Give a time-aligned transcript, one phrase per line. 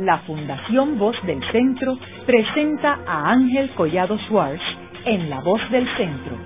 [0.00, 4.62] la Fundación Voz del Centro presenta a Ángel Collado Schwartz
[5.04, 6.36] en La Voz del Centro,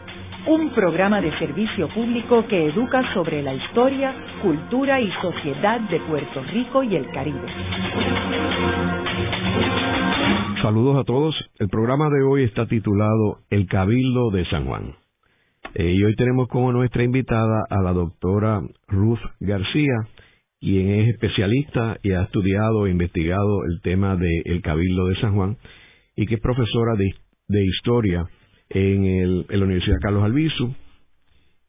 [0.49, 4.13] un programa de servicio público que educa sobre la historia,
[4.43, 7.47] cultura y sociedad de Puerto Rico y el Caribe.
[10.61, 11.37] Saludos a todos.
[11.61, 14.95] El programa de hoy está titulado El Cabildo de San Juan.
[15.75, 19.95] Eh, y hoy tenemos como nuestra invitada a la doctora Ruth García,
[20.65, 25.59] quien es especialista y ha estudiado e investigado el tema del Cabildo de San Juan
[26.17, 28.27] y que es profesora de, historia
[28.71, 30.75] en, el, la Universidad Carlos Albizu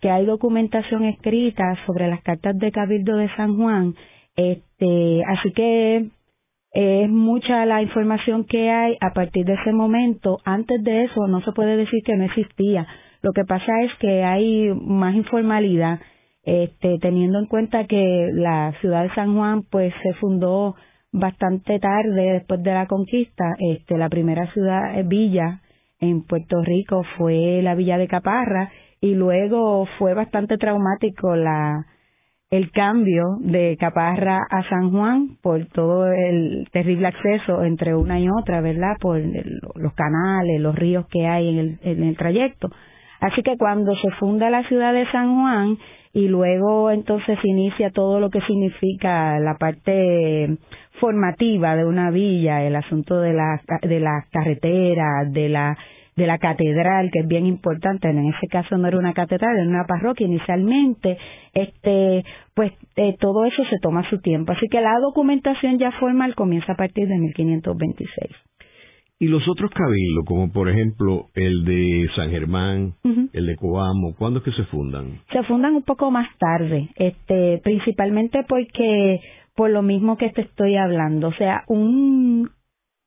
[0.00, 3.94] que hay documentación escrita sobre las cartas de Cabildo de San Juan.
[4.34, 6.10] Este, así que
[6.72, 10.38] es mucha la información que hay a partir de ese momento.
[10.44, 12.86] Antes de eso no se puede decir que no existía.
[13.20, 16.00] Lo que pasa es que hay más informalidad,
[16.44, 20.74] este, teniendo en cuenta que la ciudad de San Juan pues se fundó
[21.12, 23.54] bastante tarde después de la conquista.
[23.58, 25.60] Este, la primera ciudad eh, villa
[26.00, 31.86] en Puerto Rico fue la villa de Caparra y luego fue bastante traumático la
[32.52, 38.28] el cambio de Caparra a San Juan por todo el terrible acceso entre una y
[38.28, 38.98] otra, ¿verdad?
[39.00, 39.22] Por
[39.76, 42.68] los canales, los ríos que hay en el, en el trayecto.
[43.20, 45.78] Así que cuando se funda la ciudad de San Juan
[46.12, 50.58] y luego entonces inicia todo lo que significa la parte
[51.00, 55.78] formativa de una villa, el asunto de la de las carreteras, de la
[56.16, 59.68] de la catedral, que es bien importante, en ese caso no era una catedral, era
[59.68, 61.16] una parroquia inicialmente,
[61.54, 62.24] este,
[62.54, 64.52] pues eh, todo eso se toma su tiempo.
[64.52, 68.30] Así que la documentación ya formal comienza a partir de 1526.
[69.22, 72.94] Y los otros cabildos, como por ejemplo el de San Germán,
[73.32, 75.20] el de Coamo, ¿cuándo es que se fundan?
[75.32, 79.20] Se fundan un poco más tarde, este, principalmente porque
[79.54, 82.50] por lo mismo que te estoy hablando, o sea, un,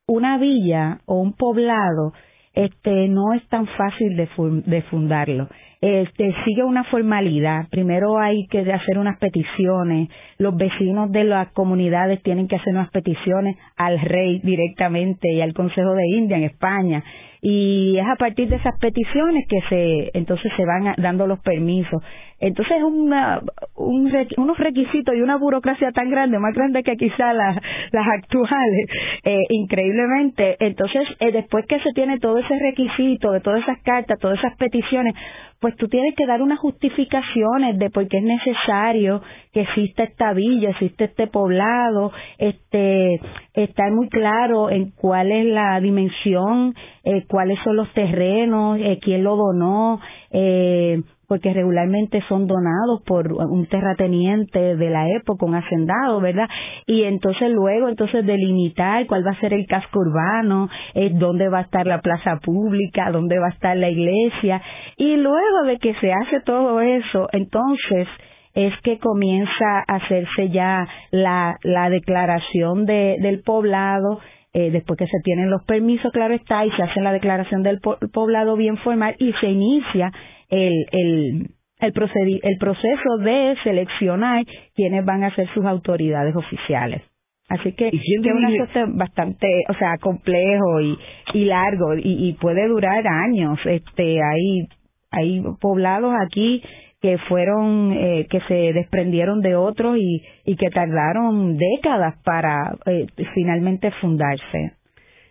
[0.08, 2.14] una villa o un poblado
[2.56, 5.50] este no es tan fácil de, fundarlo.
[5.82, 7.68] Este sigue una formalidad.
[7.70, 10.10] Primero hay que hacer unas peticiones.
[10.38, 15.54] Los vecinos de las comunidades tienen que hacer unas peticiones al rey directamente y al
[15.54, 17.04] Consejo de India en España
[17.48, 22.02] y es a partir de esas peticiones que se entonces se van dando los permisos
[22.40, 23.42] entonces una,
[23.76, 27.58] un, unos requisitos y una burocracia tan grande más grande que quizá las,
[27.92, 28.90] las actuales
[29.24, 34.20] eh, increíblemente entonces eh, después que se tiene todo ese requisito de todas esas cartas
[34.20, 35.16] todas esas peticiones
[35.60, 39.22] pues tú tienes que dar unas justificaciones de por qué es necesario
[39.52, 43.20] que exista esta villa, existe este poblado, este,
[43.54, 49.24] estar muy claro en cuál es la dimensión, eh, cuáles son los terrenos, eh, quién
[49.24, 56.20] lo donó, eh, porque regularmente son donados por un terrateniente de la época, un hacendado,
[56.22, 56.48] ¿verdad?
[56.86, 61.60] Y entonces luego, entonces delimitar cuál va a ser el casco urbano, eh, dónde va
[61.60, 64.62] a estar la plaza pública, dónde va a estar la iglesia.
[64.98, 68.08] Y luego de que se hace todo eso, entonces
[68.54, 74.20] es que comienza a hacerse ya la, la declaración de, del poblado,
[74.54, 77.82] eh, después que se tienen los permisos, claro está, y se hace la declaración del
[77.82, 80.14] poblado bien formal y se inicia
[80.50, 84.46] el, el, el, el proceso de seleccionar
[84.76, 87.02] quienes van a ser sus autoridades oficiales.
[87.48, 90.98] Así que, es un asunto bastante, o sea, complejo y,
[91.34, 93.60] y largo y, y puede durar años.
[93.66, 94.68] Este, hay,
[95.12, 96.64] hay poblados aquí
[97.02, 103.06] que fueron, eh, que se desprendieron de otros y, y que tardaron décadas para eh,
[103.36, 104.72] finalmente fundarse.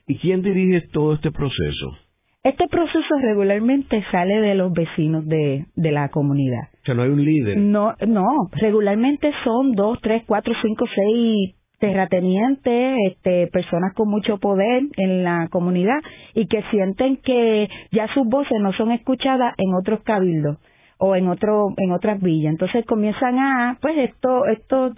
[0.06, 1.98] ¿Y quién dirige todo este proceso?
[2.44, 6.68] Este proceso regularmente sale de los vecinos de, de la comunidad.
[6.82, 7.56] O sea, no hay un líder.
[7.56, 14.82] No, no, regularmente son dos, tres, cuatro, cinco, seis terratenientes, este, personas con mucho poder
[14.98, 15.98] en la comunidad
[16.34, 20.58] y que sienten que ya sus voces no son escuchadas en otros cabildos
[20.98, 22.52] o en otro en otras villas.
[22.52, 24.92] Entonces comienzan a, pues esto esto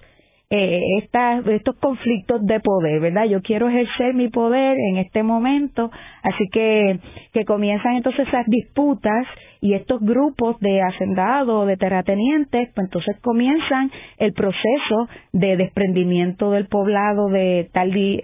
[0.50, 3.24] eh, estos conflictos de poder, ¿verdad?
[3.24, 5.90] Yo quiero ejercer mi poder en este momento,
[6.22, 7.00] así que,
[7.32, 9.26] que comienzan entonces esas disputas
[9.60, 16.68] y estos grupos de hacendados, de terratenientes, pues entonces comienzan el proceso de desprendimiento del
[16.68, 18.20] poblado de tal eh,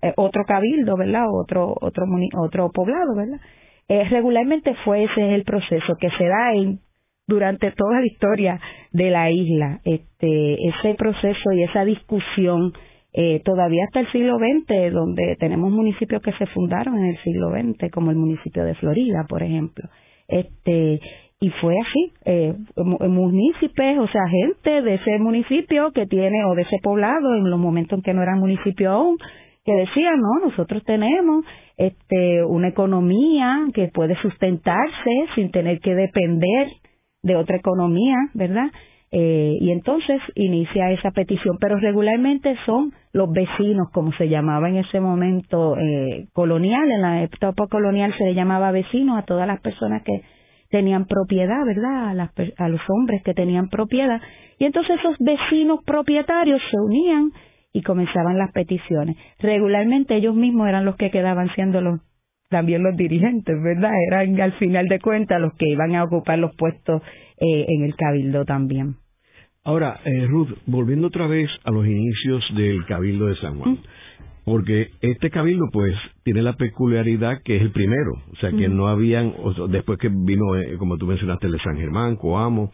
[0.00, 1.26] eh, otro cabildo, ¿verdad?
[1.30, 2.06] Otro, otro,
[2.38, 3.40] otro poblado, ¿verdad?
[3.88, 6.78] Eh, regularmente fue ese el proceso que se da en
[7.32, 8.60] durante toda la historia
[8.92, 12.72] de la isla, este, ese proceso y esa discusión
[13.14, 17.50] eh, todavía hasta el siglo XX, donde tenemos municipios que se fundaron en el siglo
[17.50, 19.88] XX, como el municipio de Florida, por ejemplo.
[20.28, 21.00] Este,
[21.40, 26.62] y fue así, eh, municipios, o sea, gente de ese municipio que tiene, o de
[26.62, 29.16] ese poblado, en los momentos en que no era municipio aún,
[29.64, 31.44] que decían, no, nosotros tenemos
[31.76, 36.68] este, una economía que puede sustentarse sin tener que depender
[37.22, 38.70] de otra economía, ¿verdad?
[39.14, 44.76] Eh, y entonces inicia esa petición, pero regularmente son los vecinos, como se llamaba en
[44.76, 49.60] ese momento eh, colonial, en la etapa colonial se le llamaba vecinos a todas las
[49.60, 50.22] personas que
[50.70, 52.08] tenían propiedad, ¿verdad?
[52.08, 54.18] A, las, a los hombres que tenían propiedad.
[54.58, 57.32] Y entonces esos vecinos propietarios se unían
[57.74, 59.16] y comenzaban las peticiones.
[59.40, 62.00] Regularmente ellos mismos eran los que quedaban siendo los
[62.52, 63.90] también los dirigentes, ¿verdad?
[64.06, 67.02] Eran al final de cuentas los que iban a ocupar los puestos
[67.38, 68.94] eh, en el cabildo también.
[69.64, 73.78] Ahora, eh, Ruth, volviendo otra vez a los inicios del cabildo de San Juan,
[74.44, 78.88] porque este cabildo pues tiene la peculiaridad que es el primero, o sea que no
[78.88, 79.34] habían,
[79.70, 82.70] después que vino, eh, como tú mencionaste, el de San Germán, Coamo,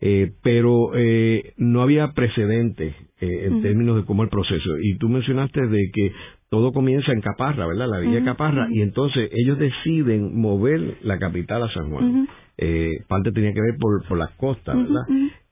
[0.00, 4.78] eh, pero eh, no había precedente eh, en términos de cómo el proceso.
[4.82, 6.12] Y tú mencionaste de que
[6.48, 7.88] todo comienza en Caparra, ¿verdad?
[7.88, 12.28] La Villa Caparra, y entonces ellos deciden mover la capital a San Juan.
[12.58, 15.02] eh, parte tenía que ver por, por las costas, ¿verdad?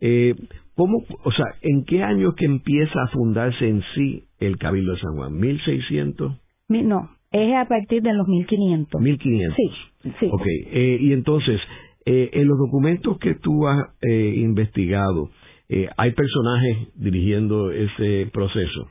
[0.01, 0.35] Eh,
[0.75, 5.01] ¿Cómo, o sea, en qué año que empieza a fundarse en sí el Cabildo de
[5.01, 5.33] San Juan?
[5.35, 6.39] ¿1600?
[6.69, 9.01] No, es a partir de los 1500.
[9.01, 9.57] 1500.
[9.57, 10.29] Sí, sí.
[10.33, 11.61] Ok, eh, y entonces,
[12.07, 15.31] eh, en los documentos que tú has eh, investigado,
[15.97, 18.89] ¿hay personajes dirigiendo ese proceso?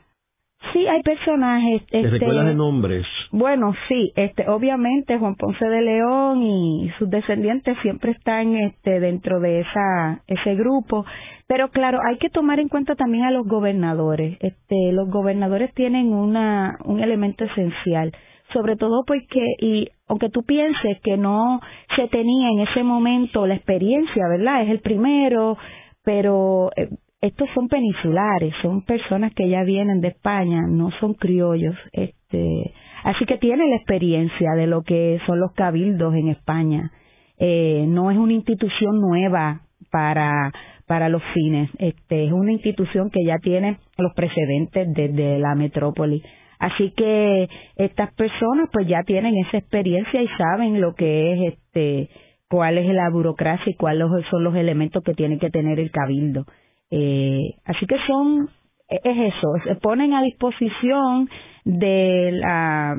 [0.72, 1.86] Sí, hay personajes.
[1.86, 3.06] ¿Te este, recuerdas de nombres?
[3.30, 9.40] Bueno, sí, este, obviamente Juan Ponce de León y sus descendientes siempre están este, dentro
[9.40, 11.04] de esa, ese grupo,
[11.46, 14.38] pero claro, hay que tomar en cuenta también a los gobernadores.
[14.40, 18.12] Este, los gobernadores tienen una, un elemento esencial,
[18.52, 21.60] sobre todo porque, y aunque tú pienses que no
[21.96, 24.62] se tenía en ese momento la experiencia, ¿verdad?
[24.62, 25.56] Es el primero,
[26.04, 26.88] pero eh,
[27.24, 33.24] estos son peninsulares, son personas que ya vienen de España, no son criollos, este, así
[33.24, 36.92] que tienen la experiencia de lo que son los cabildos en España.
[37.38, 40.52] Eh, no es una institución nueva para
[40.86, 46.22] para los fines, este, es una institución que ya tiene los precedentes desde la metrópoli.
[46.58, 52.10] Así que estas personas pues ya tienen esa experiencia y saben lo que es este
[52.50, 56.44] cuál es la burocracia y cuáles son los elementos que tiene que tener el cabildo.
[56.90, 58.48] Eh, así que son,
[58.88, 61.28] es eso, se ponen a disposición
[61.64, 62.96] de la,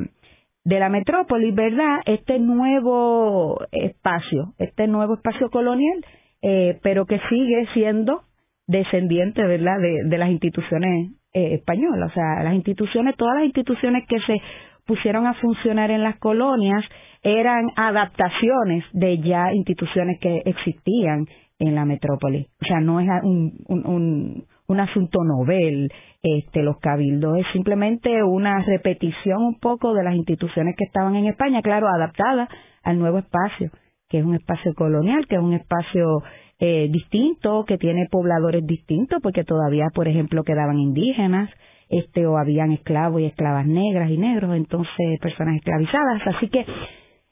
[0.64, 2.00] de la metrópoli, ¿verdad?
[2.06, 6.04] Este nuevo espacio, este nuevo espacio colonial,
[6.42, 8.22] eh, pero que sigue siendo
[8.68, 12.12] descendiente, ¿verdad?, de, de las instituciones eh, españolas.
[12.12, 14.42] O sea, las instituciones, todas las instituciones que se
[14.86, 16.84] pusieron a funcionar en las colonias
[17.24, 21.26] eran adaptaciones de ya instituciones que existían
[21.60, 22.48] en la metrópoli.
[22.62, 28.62] O sea, no es un, un, un, asunto novel este, los cabildos, es simplemente una
[28.64, 32.50] repetición un poco de las instituciones que estaban en España, claro, adaptadas
[32.84, 33.72] al nuevo espacio,
[34.10, 36.24] que es un espacio colonial, que es un espacio
[36.60, 41.50] eh, distinto, que tiene pobladores distintos, porque todavía, por ejemplo, quedaban indígenas,
[41.90, 46.66] este, o habían esclavos y esclavas negras y negros, entonces personas esclavizadas, así que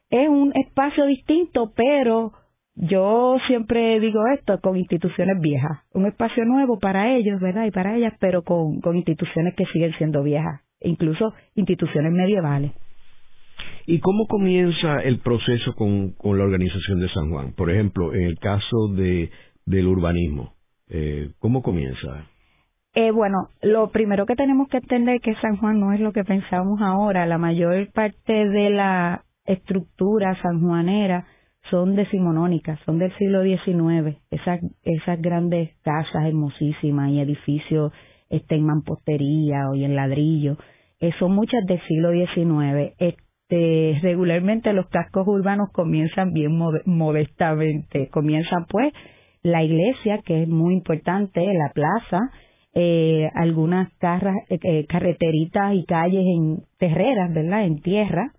[0.09, 2.33] es un espacio distinto, pero
[2.75, 7.65] yo siempre digo esto con instituciones viejas, un espacio nuevo para ellos, ¿verdad?
[7.65, 12.71] Y para ellas, pero con, con instituciones que siguen siendo viejas, incluso instituciones medievales.
[13.85, 17.53] ¿Y cómo comienza el proceso con, con la organización de San Juan?
[17.53, 19.29] Por ejemplo, en el caso de,
[19.65, 20.53] del urbanismo,
[20.89, 22.27] eh, ¿cómo comienza?
[22.95, 26.13] Eh, bueno, lo primero que tenemos que entender es que San Juan no es lo
[26.13, 27.25] que pensamos ahora.
[27.25, 31.25] La mayor parte de la estructura sanjuanera
[31.69, 37.91] son decimonónicas, son del siglo XIX, esas, esas grandes casas hermosísimas y edificios
[38.29, 40.57] este, en mampostería o en ladrillo,
[40.99, 42.93] eh, son muchas del siglo XIX.
[42.97, 48.93] Este, regularmente los cascos urbanos comienzan bien modestamente, comienzan pues
[49.41, 52.31] la iglesia, que es muy importante, la plaza,
[52.73, 57.65] eh, algunas carras, eh, carreteritas y calles en terreras, ¿verdad?
[57.65, 58.31] En tierra,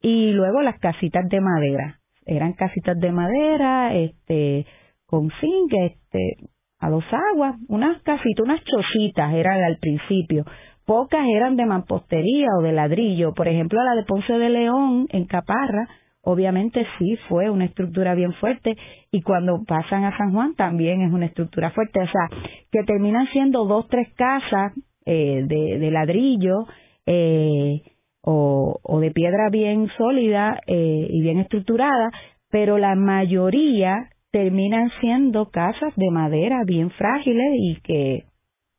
[0.00, 2.01] y luego las casitas de madera.
[2.26, 4.66] Eran casitas de madera, este,
[5.06, 6.36] con zinc, este,
[6.82, 10.44] a dos aguas, unas casitas, unas chocitas eran al principio.
[10.84, 13.32] Pocas eran de mampostería o de ladrillo.
[13.34, 15.88] Por ejemplo, la de Ponce de León, en Caparra,
[16.22, 18.76] obviamente sí fue una estructura bien fuerte
[19.12, 22.00] y cuando pasan a San Juan también es una estructura fuerte.
[22.00, 22.28] O sea,
[22.72, 24.72] que terminan siendo dos, tres casas
[25.06, 26.66] eh, de, de, ladrillo
[27.06, 27.80] eh,
[28.22, 32.10] o, o, de piedra bien sólida eh, y bien estructurada,
[32.50, 38.24] pero la mayoría terminan siendo casas de madera bien frágiles y que,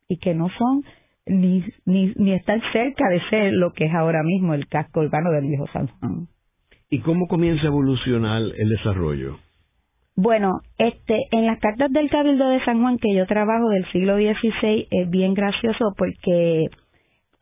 [0.08, 0.84] y que no son
[1.26, 5.32] ni, ni, ni están cerca de ser lo que es ahora mismo el casco urbano
[5.32, 6.28] del viejo San Juan.
[6.90, 9.38] ¿Y cómo comienza a evolucionar el desarrollo?
[10.16, 14.16] Bueno, este, en las cartas del Cabildo de San Juan que yo trabajo del siglo
[14.18, 16.68] XVI es bien gracioso porque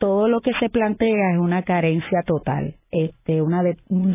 [0.01, 4.11] todo lo que se plantea es una carencia total, este, una de, un,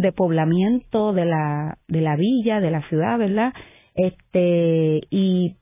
[0.00, 3.52] depoblamiento de la de la villa, de la ciudad, ¿verdad?
[3.94, 5.56] Este y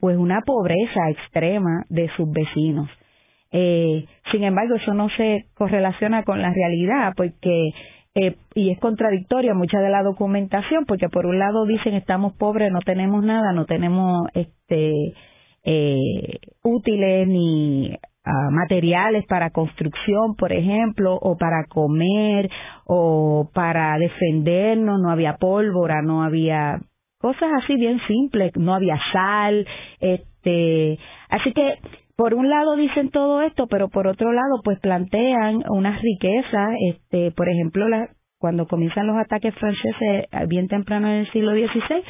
[0.00, 2.90] pues una pobreza extrema de sus vecinos.
[3.52, 7.70] Eh, sin embargo, eso no se correlaciona con la realidad porque
[8.16, 12.72] eh, y es contradictoria mucha de la documentación porque por un lado dicen estamos pobres,
[12.72, 15.14] no tenemos nada, no tenemos este
[15.62, 17.96] eh, útiles ni
[18.50, 22.50] materiales para construcción, por ejemplo, o para comer,
[22.86, 26.80] o para defendernos, no había pólvora, no había
[27.18, 29.66] cosas así bien simples, no había sal,
[30.00, 31.78] este, así que
[32.16, 37.32] por un lado dicen todo esto, pero por otro lado pues plantean unas riquezas, este,
[37.32, 42.04] por ejemplo, la, cuando comienzan los ataques franceses bien temprano en el siglo XVI,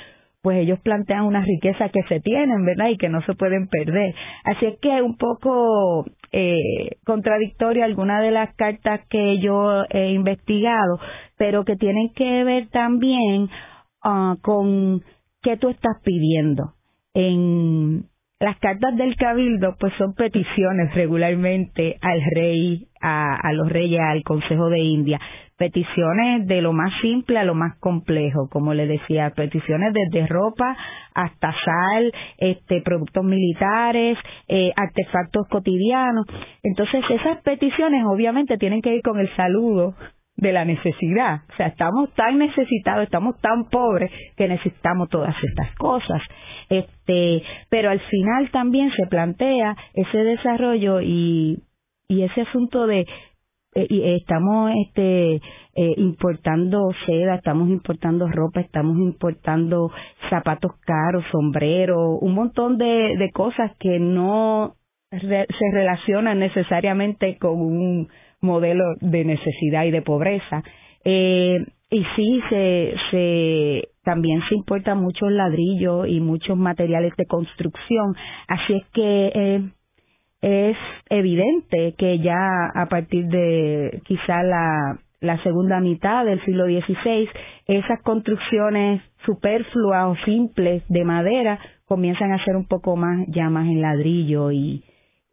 [0.45, 2.91] pues ellos plantean unas riquezas que se tienen, ¿verdad?
[2.91, 4.15] Y que no se pueden perder.
[4.45, 11.01] Así es que un poco eh, contradictoria alguna de las cartas que yo he investigado,
[11.39, 13.49] pero que tienen que ver también
[14.05, 15.03] uh, con
[15.41, 16.75] qué tú estás pidiendo.
[17.15, 18.05] En
[18.41, 24.23] las cartas del cabildo pues son peticiones regularmente al rey, a, a los reyes, al
[24.23, 25.21] Consejo de India
[25.57, 30.77] peticiones de lo más simple a lo más complejo, como le decía, peticiones desde ropa
[31.15, 36.27] hasta sal, este, productos militares, eh, artefactos cotidianos.
[36.63, 39.95] Entonces esas peticiones obviamente tienen que ir con el saludo
[40.37, 41.43] de la necesidad.
[41.53, 46.23] O sea, estamos tan necesitados, estamos tan pobres que necesitamos todas estas cosas.
[46.69, 51.63] Este, pero al final también se plantea ese desarrollo y,
[52.09, 53.07] y ese asunto de
[53.77, 55.41] eh, y estamos este eh,
[55.97, 59.91] importando seda, estamos importando ropa, estamos importando
[60.31, 64.75] zapatos caros, sombreros, un montón de, de cosas que no
[65.11, 68.09] se relacionan necesariamente con un
[68.45, 70.63] modelo de necesidad y de pobreza.
[71.05, 71.59] Eh,
[71.91, 78.15] y sí, se, se, también se importan muchos ladrillos y muchos materiales de construcción.
[78.49, 79.63] Así es que eh,
[80.43, 80.77] es
[81.11, 87.29] evidente que ya a partir de quizá la, la segunda mitad del siglo XVI,
[87.67, 93.67] esas construcciones superfluas o simples de madera comienzan a ser un poco más ya más
[93.67, 94.83] en ladrillo y,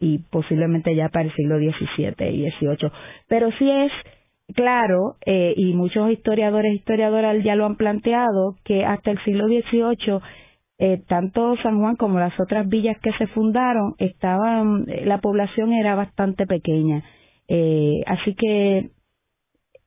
[0.02, 2.92] y posiblemente ya para el siglo XVII y XVIII.
[3.30, 3.92] Pero sí es
[4.54, 10.20] claro, eh, y muchos historiadores historiadoras ya lo han planteado, que hasta el siglo XVIII
[10.84, 15.74] eh, tanto San Juan como las otras villas que se fundaron estaban eh, la población
[15.74, 17.04] era bastante pequeña
[17.48, 18.90] eh, así que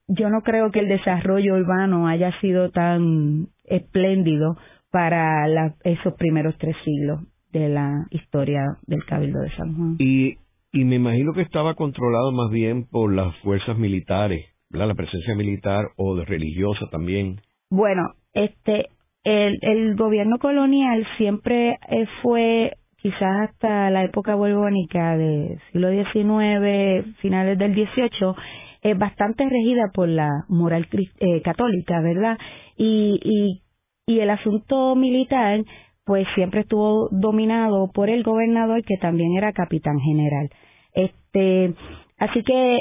[0.07, 4.57] yo no creo que el desarrollo urbano haya sido tan espléndido
[4.93, 7.23] para esos primeros tres siglos
[7.59, 9.97] de la historia del Cabildo de San Juan.
[9.99, 10.37] Y,
[10.73, 15.87] y me imagino que estaba controlado más bien por las fuerzas militares, la presencia militar
[15.97, 17.41] o de religiosa también.
[17.71, 18.89] Bueno, este
[19.25, 27.17] el, el gobierno colonial siempre eh, fue, quizás hasta la época borbónica del siglo XIX,
[27.21, 28.35] finales del XVIII,
[28.83, 32.37] es bastante regida por la moral eh, católica, ¿verdad?
[32.77, 33.63] Y, y,
[34.07, 35.61] y el asunto militar,
[36.05, 40.51] pues siempre estuvo dominado por el gobernador, que también era capitán general.
[40.93, 41.75] Este,
[42.19, 42.79] así que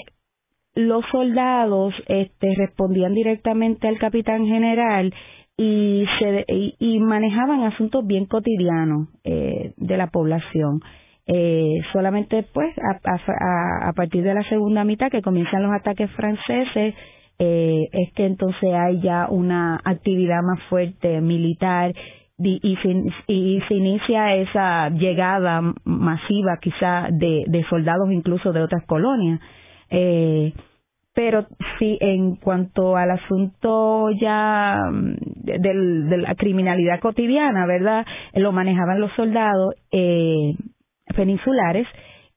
[0.75, 5.13] los soldados este, respondían directamente al capitán general
[5.57, 6.45] y, se,
[6.79, 10.81] y, manejaban asuntos bien cotidianos eh, de la población.
[11.25, 16.95] Eh, solamente pues a, a, partir de la segunda mitad que comienzan los ataques franceses
[17.39, 21.93] eh, es que entonces hay ya una actividad más fuerte militar
[22.37, 29.39] y, se, inicia esa llegada masiva quizá de, de soldados incluso de otras colonias.
[29.89, 30.53] Eh,
[31.13, 31.45] pero
[31.77, 38.05] sí, en cuanto al asunto ya mm, de la criminalidad cotidiana, ¿verdad?
[38.33, 40.55] Lo manejaban los soldados eh,
[41.15, 41.87] peninsulares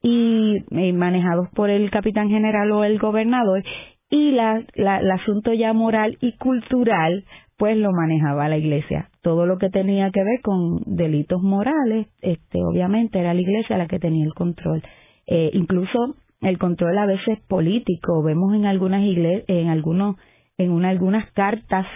[0.03, 0.63] y
[0.93, 3.63] manejados por el capitán general o el gobernador
[4.09, 7.25] y la, la, el asunto ya moral y cultural
[7.57, 9.09] pues lo manejaba la iglesia.
[9.21, 13.87] Todo lo que tenía que ver con delitos morales, este, obviamente era la iglesia la
[13.87, 14.83] que tenía el control.
[15.25, 18.21] Eh, incluso el control a veces político.
[18.23, 20.17] Vemos en algunas iglesias, en algunos,
[20.57, 21.87] en una, algunas cartas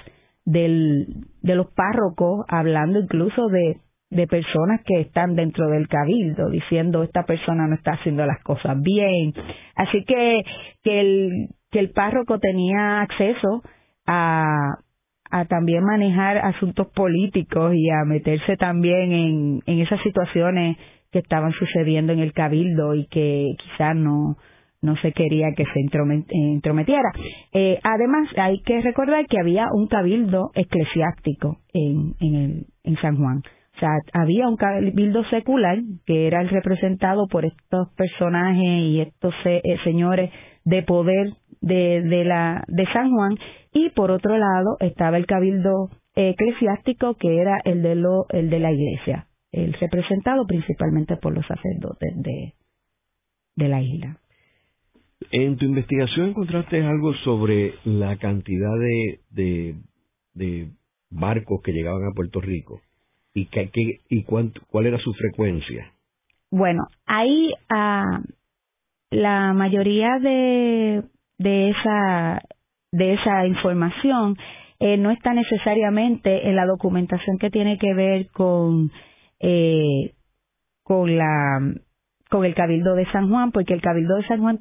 [0.46, 1.06] del,
[1.44, 3.78] de los párrocos hablando incluso de,
[4.10, 8.82] de personas que están dentro del cabildo diciendo esta persona no está haciendo las cosas
[8.82, 9.34] bien.
[9.76, 10.42] Así que,
[10.84, 13.64] que el, que el párroco tenía acceso
[14.06, 14.78] a,
[15.48, 20.78] también manejar asuntos políticos y a meterse también en, esas situaciones
[21.12, 24.38] que estaban sucediendo en el cabildo y que quizás no
[24.84, 27.12] no se quería que se entrometiera.
[27.54, 32.16] Eh, además, hay que recordar que había un cabildo eclesiástico en,
[32.84, 33.44] en San Juan.
[33.76, 39.34] O sea, había un cabildo secular que era el representado por estos personajes y estos
[39.46, 40.30] eh, señores
[40.66, 43.38] de poder de, de, la, de San Juan
[43.72, 48.60] y por otro lado estaba el cabildo eclesiástico que era el de, lo, el de
[48.60, 52.54] la iglesia, el representado principalmente por los sacerdotes de,
[53.56, 54.18] de la isla.
[55.32, 59.76] En tu investigación encontraste algo sobre la cantidad de, de,
[60.34, 60.72] de
[61.12, 62.82] barcos que llegaban a Puerto Rico
[63.34, 63.70] y, que,
[64.10, 65.94] y cuánto, cuál era su frecuencia.
[66.50, 68.22] Bueno, ahí uh,
[69.12, 71.04] la mayoría de,
[71.42, 72.42] de esa
[72.92, 74.36] de esa información
[74.80, 78.92] eh, no está necesariamente en la documentación que tiene que ver con
[79.40, 80.14] eh,
[80.84, 81.60] con la
[82.30, 84.60] con el Cabildo de San Juan, porque el Cabildo de San Juan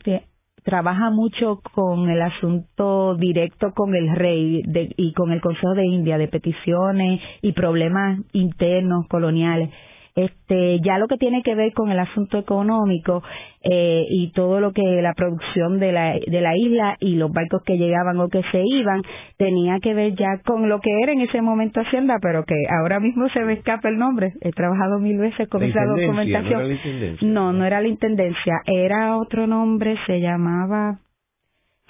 [0.65, 4.63] trabaja mucho con el asunto directo con el rey
[4.97, 9.71] y con el Consejo de India de peticiones y problemas internos coloniales.
[10.15, 13.23] Este, ya lo que tiene que ver con el asunto económico
[13.63, 17.63] eh, y todo lo que la producción de la, de la isla y los barcos
[17.65, 19.03] que llegaban o que se iban
[19.37, 23.01] tenía que ver ya con lo que era en ese momento Hacienda, pero que ahora
[23.01, 24.33] mismo se me escapa el nombre.
[24.41, 26.79] He trabajado mil veces con esa documentación.
[27.23, 30.99] No, no era la intendencia, era otro nombre, se llamaba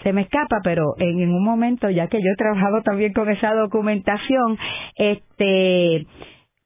[0.02, 3.28] se me escapa, pero en, en un momento, ya que yo he trabajado también con
[3.28, 4.56] esa documentación,
[4.96, 6.06] este,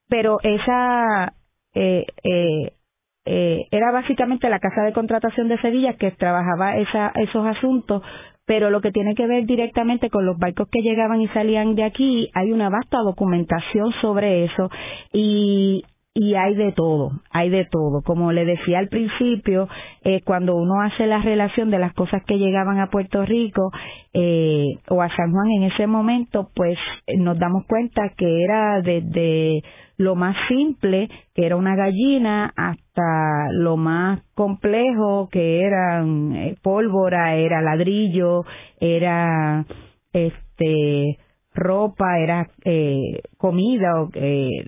[0.08, 1.32] pero esa
[1.74, 2.72] eh, eh,
[3.26, 8.02] eh, era básicamente la casa de contratación de Sevilla que trabajaba esa, esos asuntos,
[8.46, 11.84] pero lo que tiene que ver directamente con los barcos que llegaban y salían de
[11.84, 14.70] aquí, hay una vasta documentación sobre eso
[16.16, 18.02] y hay de todo, hay de todo.
[18.02, 19.68] Como le decía al principio,
[20.04, 23.72] eh, cuando uno hace la relación de las cosas que llegaban a Puerto Rico
[24.12, 28.80] eh, o a San Juan en ese momento, pues eh, nos damos cuenta que era
[28.80, 29.62] desde
[29.96, 37.34] lo más simple, que era una gallina, hasta lo más complejo, que eran eh, pólvora,
[37.36, 38.44] era ladrillo,
[38.80, 39.64] era
[40.12, 41.18] este
[41.54, 44.66] ropa, era eh, comida, eh,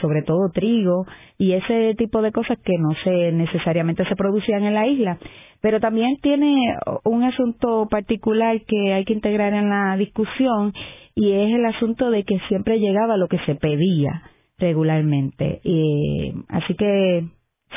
[0.00, 1.04] sobre todo trigo
[1.36, 5.18] y ese tipo de cosas que no se necesariamente se producían en la isla.
[5.60, 10.72] Pero también tiene un asunto particular que hay que integrar en la discusión
[11.14, 14.22] y es el asunto de que siempre llegaba lo que se pedía
[14.62, 15.60] regularmente.
[15.64, 17.24] Y, así que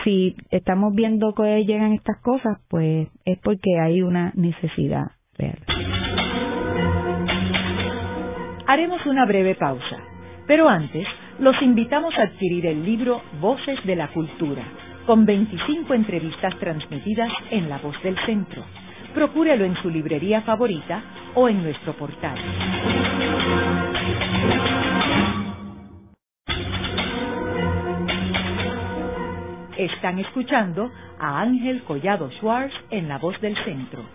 [0.04, 5.58] si estamos viendo que llegan estas cosas, pues es porque hay una necesidad real.
[8.67, 9.98] Haremos una breve pausa,
[10.48, 11.06] pero antes
[11.39, 14.63] los invitamos a adquirir el libro Voces de la Cultura,
[15.06, 18.63] con 25 entrevistas transmitidas en La Voz del Centro.
[19.13, 21.04] Procúrelo en su librería favorita
[21.36, 22.38] o en nuestro portal.
[29.77, 34.05] Están escuchando a Ángel Collado Schwartz en La Voz del Centro.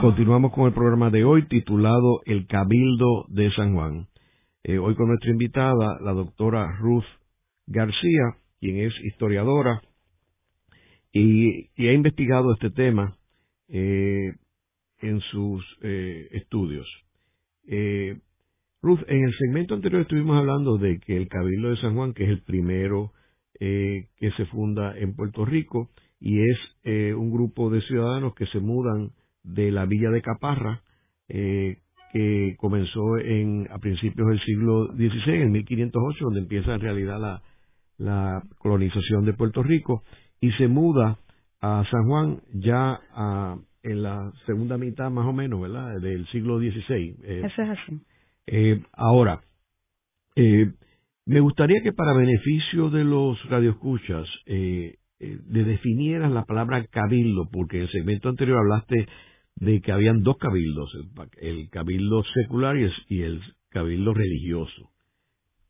[0.00, 4.06] Continuamos con el programa de hoy titulado El Cabildo de San Juan.
[4.64, 7.04] Eh, hoy con nuestra invitada, la doctora Ruth
[7.66, 9.80] García, quien es historiadora
[11.12, 13.16] y, ha investigado este tema
[13.68, 14.34] eh,
[15.00, 16.86] en sus eh, estudios.
[18.80, 22.24] Ruth, en el segmento anterior estuvimos hablando de que el Cabildo de San Juan, que
[22.24, 23.12] es el primero
[23.58, 25.90] eh, que se funda en Puerto Rico,
[26.20, 29.10] y es eh, un grupo de ciudadanos que se mudan
[29.42, 30.82] de la villa de Caparra,
[31.28, 31.78] eh,
[32.12, 37.42] que comenzó en, a principios del siglo XVI, en 1508, donde empieza en realidad la,
[37.98, 40.02] la colonización de Puerto Rico,
[40.40, 41.18] y se muda
[41.60, 46.58] a San Juan ya a, en la segunda mitad más o menos, ¿verdad?, del siglo
[46.58, 47.16] XVI.
[47.22, 48.00] Eh, Eso es así.
[48.46, 49.40] Eh, ahora,
[50.36, 50.70] eh,
[51.26, 57.48] me gustaría que para beneficio de los radioescuchas, eh, eh, le definieras la palabra cabildo,
[57.52, 59.06] porque en el segmento anterior hablaste
[59.60, 60.90] de que habían dos cabildos,
[61.40, 63.40] el, cabildo secular y el,
[63.70, 64.90] cabildo religioso.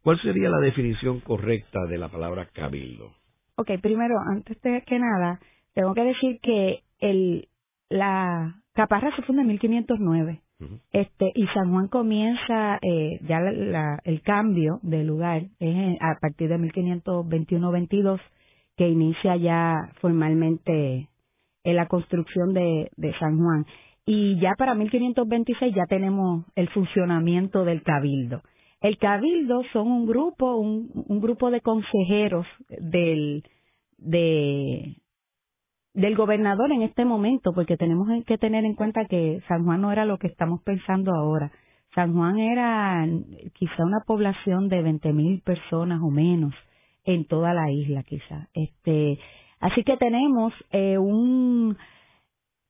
[0.03, 3.13] ¿Cuál sería la definición correcta de la palabra cabildo?
[3.57, 5.41] Ok, primero, antes de que nada,
[5.75, 7.49] tengo que decir que el,
[7.89, 10.43] la Caparra se funda en 1509.
[10.93, 16.49] Este, y San Juan comienza eh, ya la, el cambio de lugar es a partir
[16.49, 18.21] de 1521-22
[18.77, 21.09] que inicia ya formalmente
[21.69, 23.67] en la construcción de, de San Juan.
[24.07, 28.41] Y ya para 1526 ya tenemos el funcionamiento del cabildo.
[28.81, 33.45] El cabildo son un grupo, un, un grupo de consejeros del,
[33.99, 34.97] de,
[35.93, 39.93] del gobernador en este momento, porque tenemos que tener en cuenta que San Juan no
[39.93, 41.53] era lo que estamos pensando ahora.
[41.95, 43.07] San Juan era
[43.53, 46.55] quizá una población de 20.000 mil personas o menos
[47.05, 48.49] en toda la isla, quizá.
[48.55, 49.19] Este,
[49.61, 51.77] así que tenemos eh, un,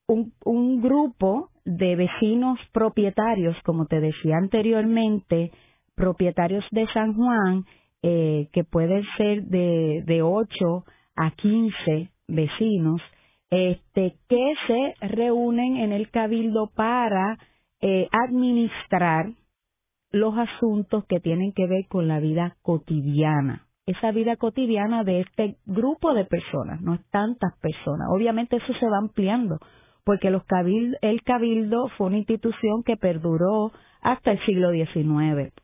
[0.06, 5.50] un, grupo de vecinos propietarios, como te decía anteriormente,
[5.94, 7.64] propietarios de San Juan,
[8.02, 10.84] eh, que pueden ser de, de 8
[11.16, 13.00] a 15 vecinos,
[13.50, 17.38] este, que se reúnen en el cabildo para
[17.80, 19.32] eh, administrar
[20.10, 25.56] los asuntos que tienen que ver con la vida cotidiana, esa vida cotidiana de este
[25.64, 28.08] grupo de personas, no es tantas personas.
[28.10, 29.58] Obviamente eso se va ampliando,
[30.04, 30.42] porque los
[31.00, 33.72] el cabildo fue una institución que perduró
[34.02, 35.54] hasta el siglo XIX.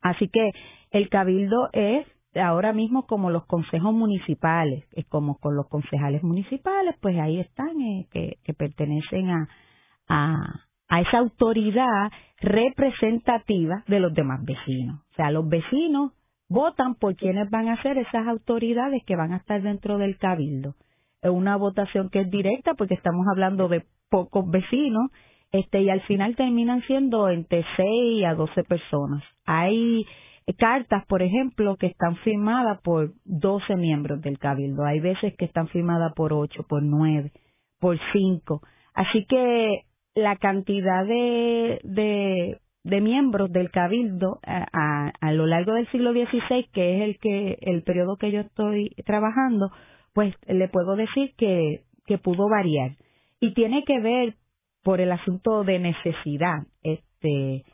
[0.00, 0.52] Así que
[0.92, 6.94] el cabildo es ahora mismo como los consejos municipales, es como con los concejales municipales,
[7.00, 9.48] pues ahí están, eh, que, pertenecen a,
[10.88, 15.00] a esa autoridad representativa de los demás vecinos.
[15.10, 16.12] O sea, los vecinos
[16.50, 20.74] votan por quienes van a ser esas autoridades que van a estar dentro del cabildo.
[21.22, 25.10] Es una votación que es directa porque estamos hablando de pocos vecinos
[25.52, 29.22] este y al final terminan siendo entre 6 a 12 personas.
[29.46, 30.04] Hay
[30.58, 34.84] cartas, por ejemplo, que están firmadas por 12 miembros del cabildo.
[34.84, 37.32] Hay veces que están firmadas por 8, por 9,
[37.78, 38.60] por 5.
[38.94, 39.82] Así que
[40.14, 46.66] la cantidad de, de, de miembros del cabildo a, a, lo largo del siglo XVI,
[46.72, 49.70] que es el que el periodo que yo estoy trabajando,
[50.14, 52.96] pues le puedo decir que, que pudo variar
[53.38, 54.34] y tiene que ver
[54.82, 56.62] por el asunto de necesidad.
[56.82, 57.64] Este,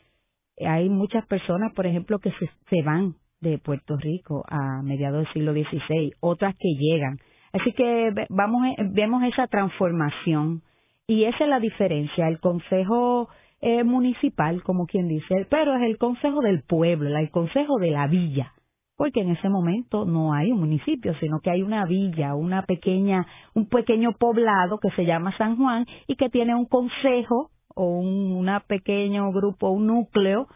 [0.67, 5.33] hay muchas personas, por ejemplo, que se, se van de Puerto Rico a mediados del
[5.33, 7.19] siglo XVI, otras que llegan.
[7.53, 10.63] Así que vamos, vemos esa transformación
[11.07, 12.29] y esa es la diferencia.
[12.29, 13.29] El Consejo
[13.61, 18.07] eh, Municipal, como quien dice, pero es el Consejo del Pueblo, el Consejo de la
[18.07, 18.53] Villa,
[18.97, 23.27] porque en ese momento no hay un municipio, sino que hay una villa, una pequeña,
[23.55, 28.49] un pequeño poblado que se llama San Juan y que tiene un consejo o un
[28.67, 30.47] pequeño grupo, un núcleo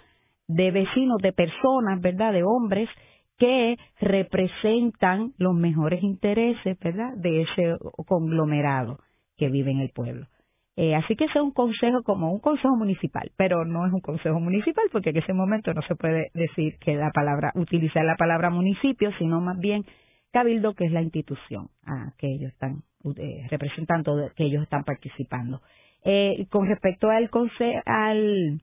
[0.48, 2.32] de vecinos, de personas, ¿verdad?
[2.32, 2.88] De hombres
[3.38, 7.14] que representan los mejores intereses, ¿verdad?
[7.16, 8.98] De ese conglomerado
[9.36, 10.26] que vive en el pueblo.
[10.82, 14.00] Eh, así que ese es un consejo como un consejo municipal, pero no es un
[14.00, 18.16] consejo municipal porque en ese momento no se puede decir que la palabra, utilizar la
[18.16, 19.84] palabra municipio, sino más bien
[20.32, 22.82] cabildo, que es la institución a que ellos están
[23.18, 25.60] eh, representando, que ellos están participando.
[26.02, 27.28] Eh, con respecto al,
[27.84, 28.62] al,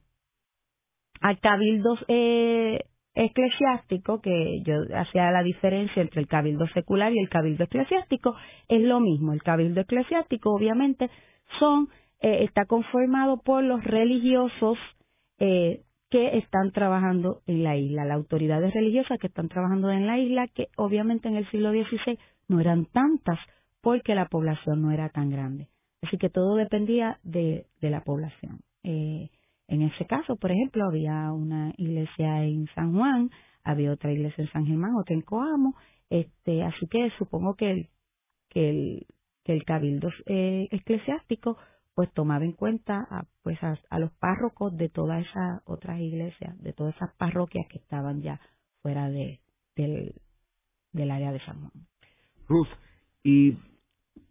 [1.22, 2.80] al cabildo eh,
[3.14, 8.36] eclesiástico, que yo hacía la diferencia entre el cabildo secular y el cabildo eclesiástico,
[8.68, 9.34] es lo mismo.
[9.34, 11.12] El cabildo eclesiástico, obviamente,
[11.60, 11.90] son
[12.22, 14.78] eh, está conformado por los religiosos
[15.40, 20.18] eh, que están trabajando en la isla, las autoridades religiosas que están trabajando en la
[20.18, 23.40] isla, que obviamente en el siglo XVI no eran tantas
[23.82, 25.68] porque la población no era tan grande.
[26.02, 28.62] Así que todo dependía de, de la población.
[28.84, 29.30] Eh,
[29.68, 33.30] en ese caso, por ejemplo, había una iglesia en San Juan,
[33.64, 35.76] había otra iglesia en San Germán, otra en Coamo,
[36.10, 37.90] este, así que supongo que el,
[38.50, 39.08] que el,
[39.44, 41.58] que el cabildo eh, eclesiástico
[41.98, 46.72] pues tomaba en cuenta a, pues a, los párrocos de todas esas otras iglesias, de
[46.72, 48.40] todas esas parroquias que estaban ya
[48.84, 49.40] fuera de,
[49.76, 50.14] del,
[50.94, 51.72] del área de San Juan.
[52.48, 52.68] Ruth,
[53.24, 53.58] ¿y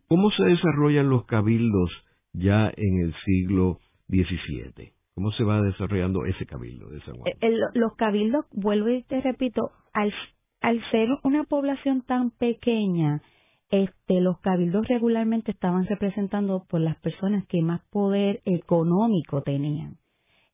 [0.07, 1.91] cómo se desarrollan los cabildos
[2.33, 4.93] ya en el siglo XVII?
[5.17, 7.33] ¿Cómo se va desarrollando ese cabildo de San Juan?
[7.41, 10.15] Eh, los cabildos, vuelvo y te repito, al,
[10.61, 13.23] al ser una población tan pequeña,
[13.71, 19.99] este, los cabildos regularmente estaban representados por las personas que más poder económico tenían.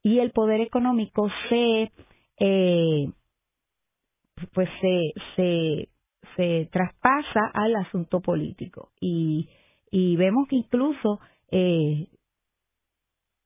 [0.03, 1.92] Y el poder económico se,
[2.38, 3.12] eh,
[4.53, 5.88] pues se, se,
[6.37, 8.90] se traspasa al asunto político.
[9.01, 9.48] Y,
[9.90, 11.20] y vemos que incluso
[11.51, 12.09] eh,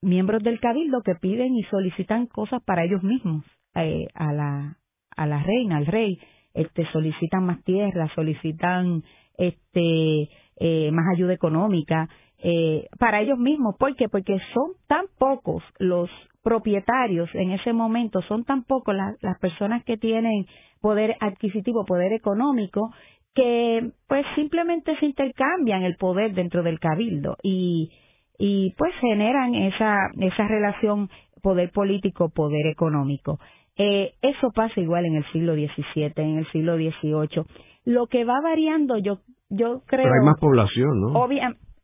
[0.01, 3.43] miembros del cabildo que piden y solicitan cosas para ellos mismos,
[3.75, 4.77] eh, a, la,
[5.15, 6.19] a la reina, al rey,
[6.53, 9.03] este, solicitan más tierra, solicitan
[9.37, 13.75] este eh, más ayuda económica eh, para ellos mismos.
[13.77, 14.09] ¿Por qué?
[14.09, 16.09] Porque son tan pocos los
[16.43, 20.45] propietarios en ese momento, son tan pocos las personas que tienen
[20.81, 22.91] poder adquisitivo, poder económico,
[23.35, 27.91] que pues simplemente se intercambian el poder dentro del cabildo y,
[28.39, 31.09] y pues generan esa, esa relación
[31.41, 33.39] poder político, poder económico.
[33.75, 37.43] Eh, eso pasa igual en el siglo XVII, en el siglo XVIII.
[37.87, 39.19] Lo que va variando, yo,
[39.49, 40.03] yo creo.
[40.03, 41.19] Pero hay más población, ¿no?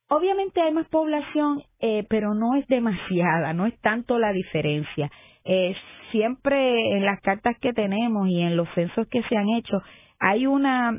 [0.10, 5.10] obviamente hay más población, eh, pero no es demasiada, no es tanto la diferencia.
[5.46, 5.74] Eh,
[6.12, 9.82] siempre en las cartas que tenemos y en los censos que se han hecho,
[10.20, 10.92] hay una,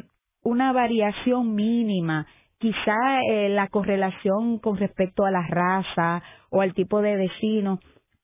[0.43, 2.97] una variación mínima quizá
[3.31, 7.79] eh, la correlación con respecto a la raza o al tipo de vecino,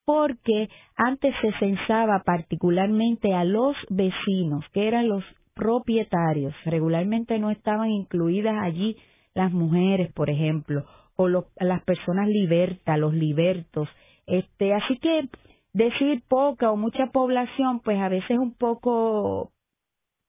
[0.06, 5.22] porque antes se censaba particularmente a los vecinos, que eran los
[5.60, 6.54] propietarios.
[6.64, 8.96] Regularmente no estaban incluidas allí
[9.34, 13.86] las mujeres, por ejemplo, o las personas libertas, los libertos.
[14.26, 15.28] Este, así que
[15.74, 19.50] decir poca o mucha población, pues a veces es un poco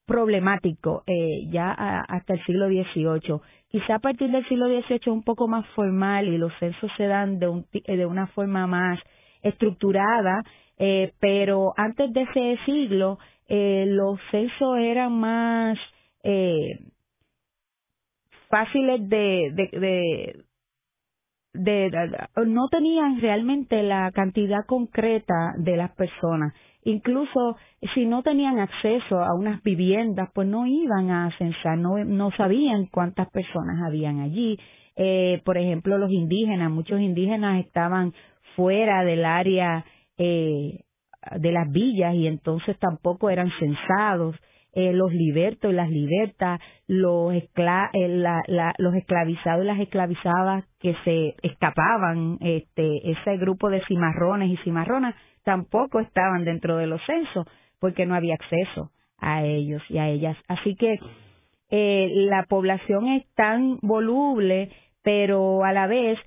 [0.06, 3.40] problemático eh, ya hasta el siglo XVIII.
[3.70, 7.40] Quizá a partir del siglo XVIII un poco más formal y los censos se dan
[7.40, 9.00] de, un, de una forma más
[9.42, 10.44] estructurada,
[10.78, 13.18] eh, pero antes de ese siglo
[13.54, 15.78] eh, los censos eran más
[16.24, 16.80] eh,
[18.50, 19.52] fáciles de,
[21.54, 26.54] de, no tenían realmente la cantidad concreta de las personas.
[26.84, 27.58] Incluso
[27.94, 32.86] si no tenían acceso a unas viviendas, pues no iban a censar, no, no sabían
[32.86, 34.58] cuántas personas habían allí.
[34.96, 38.14] Eh, por ejemplo, los indígenas, muchos indígenas estaban
[38.56, 39.84] fuera del área
[40.18, 40.86] eh,
[41.38, 44.36] de las villas y entonces tampoco eran censados.
[44.74, 47.44] Eh, los libertos y las libertas, los, eh,
[48.78, 55.14] los esclavizados y las esclavizadas que se escapaban, este, ese grupo de cimarrones y cimarronas
[55.44, 57.46] tampoco estaban dentro de los censos
[57.82, 60.38] porque no había acceso a ellos y a ellas.
[60.48, 61.00] Así que
[61.70, 64.70] eh, la población es tan voluble,
[65.04, 66.18] pero a la vez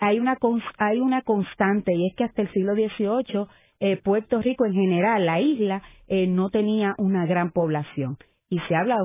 [0.00, 0.36] hay una,
[0.78, 3.46] hay una constante y es que hasta el siglo XVIII
[3.80, 8.16] eh, Puerto Rico en general, la isla, eh, no tenía una gran población.
[8.48, 8.96] Y se habla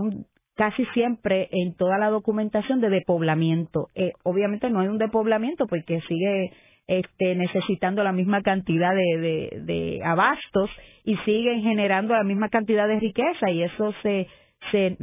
[0.56, 3.88] casi siempre en toda la documentación de depoblamiento.
[3.96, 6.52] Eh, obviamente no hay un depoblamiento porque sigue
[6.86, 10.70] este, necesitando la misma cantidad de, de, abastos
[11.06, 14.28] y siguen generando la misma cantidad de riqueza y eso se,
[14.72, 14.98] se,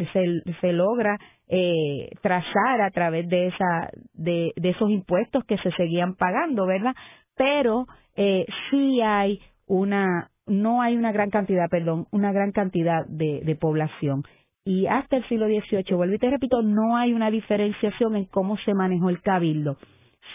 [0.61, 1.16] se, logra
[1.48, 6.94] eh, trazar a través de, esa, de, de esos impuestos que se seguían pagando, ¿verdad?
[7.35, 13.42] Pero eh, sí hay una, no hay una gran cantidad, perdón, una gran cantidad de,
[13.44, 14.22] de población.
[14.64, 18.57] Y hasta el siglo XVIII, vuelvo y te repito, no hay una diferenciación en cómo
[18.59, 19.76] se manejó el cabildo.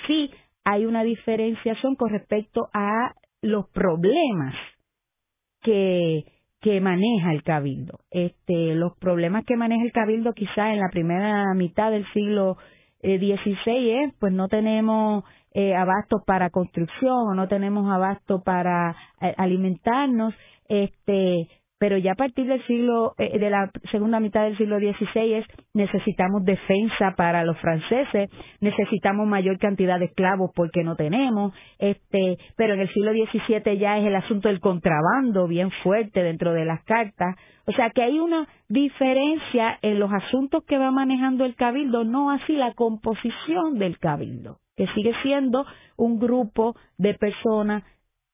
[0.08, 0.32] Sí
[0.64, 4.56] hay una diferenciación con respecto a los problemas
[5.62, 6.26] que,
[6.62, 8.00] que maneja el cabildo.
[8.12, 12.58] Este, los problemas que maneja el cabildo quizá en la primera mitad del siglo
[13.04, 13.18] Eh,
[13.92, 20.34] es, pues no tenemos eh, abasto para construcción o no tenemos abasto para eh, alimentarnos,
[20.68, 21.48] este,
[21.82, 26.46] pero ya a partir del siglo, eh, de la segunda mitad del siglo XVI necesitamos
[26.46, 32.82] defensa para los franceses, necesitamos mayor cantidad de esclavos porque no tenemos, este, pero en
[32.82, 37.36] el siglo XVII ya es el asunto del contrabando bien fuerte dentro de las cartas,
[37.66, 42.30] o sea que hay una diferencia en los asuntos que va manejando el cabildo, no
[42.30, 45.66] así la composición del cabildo, que sigue siendo
[45.98, 47.84] un grupo de personas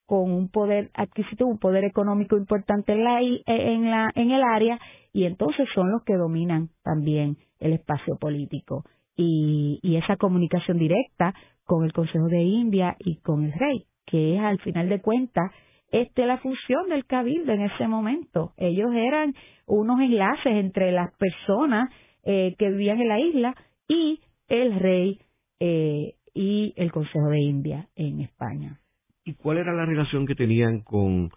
[0.08, 4.80] con un poder adquisitivo, un poder económico importante en, la, en, la, en el área
[5.13, 8.84] y entonces son los que dominan también el espacio político.
[9.15, 11.34] y, y esa comunicación directa
[11.65, 15.52] con el Consejo de India y con el rey, que es al final de cuentas
[15.91, 18.54] este la función del cabildo en ese momento.
[18.58, 19.34] Ellos eran
[19.65, 21.89] unos enlaces entre las personas
[22.24, 23.56] eh, que vivían en la isla
[23.88, 25.20] y el rey
[25.60, 28.80] eh, y el Consejo de India en España.
[29.28, 31.32] ¿Y cuál era la relación que tenían con,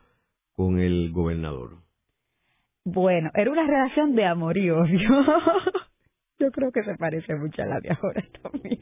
[0.55, 1.79] con el gobernador?
[2.85, 5.11] Bueno, era una relación de amor y odio.
[6.39, 8.79] Yo creo que se parece mucho a la de ahora también.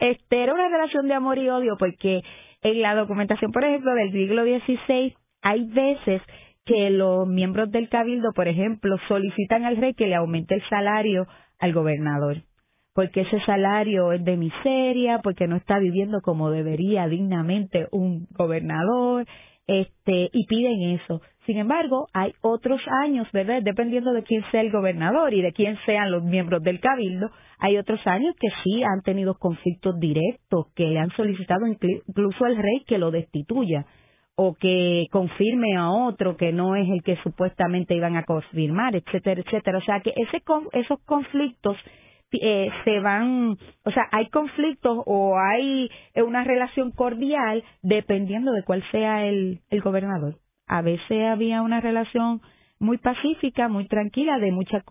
[0.00, 2.22] Este era una relación de amor y odio porque
[2.62, 6.20] en la documentación, por ejemplo, del siglo XVI, hay veces
[6.64, 11.28] que los miembros del cabildo, por ejemplo, solicitan al rey que le aumente el salario
[11.60, 12.42] al gobernador,
[12.94, 19.26] porque ese salario es de miseria, porque no está viviendo como debería dignamente un gobernador,
[19.66, 21.22] este, y piden eso.
[21.46, 23.62] Sin embargo, hay otros años, ¿verdad?
[23.62, 27.76] Dependiendo de quién sea el gobernador y de quién sean los miembros del cabildo, hay
[27.78, 32.82] otros años que sí han tenido conflictos directos, que le han solicitado incluso al rey
[32.86, 33.86] que lo destituya
[34.34, 39.40] o que confirme a otro que no es el que supuestamente iban a confirmar, etcétera,
[39.40, 39.78] etcétera.
[39.78, 41.76] O sea que ese, esos conflictos
[42.32, 48.84] eh, se van, o sea, hay conflictos o hay una relación cordial dependiendo de cuál
[48.90, 50.36] sea el, el gobernador.
[50.66, 52.40] A veces había una relación
[52.78, 54.82] muy pacífica, muy tranquila, de mucha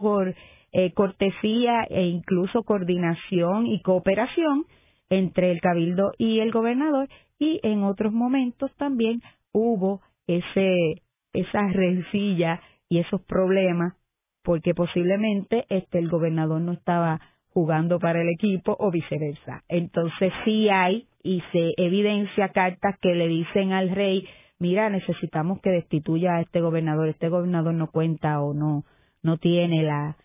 [0.72, 4.66] eh, cortesía e incluso coordinación y cooperación
[5.10, 9.22] entre el cabildo y el gobernador y en otros momentos también
[9.52, 11.02] hubo ese
[11.34, 13.96] esa rencilla y esos problemas
[14.44, 19.64] porque posiblemente este el gobernador no estaba jugando para el equipo o viceversa.
[19.68, 24.28] Entonces sí hay y se evidencia cartas que le dicen al rey,
[24.60, 28.84] mira, necesitamos que destituya a este gobernador, este gobernador no cuenta o no
[29.22, 30.16] no tiene la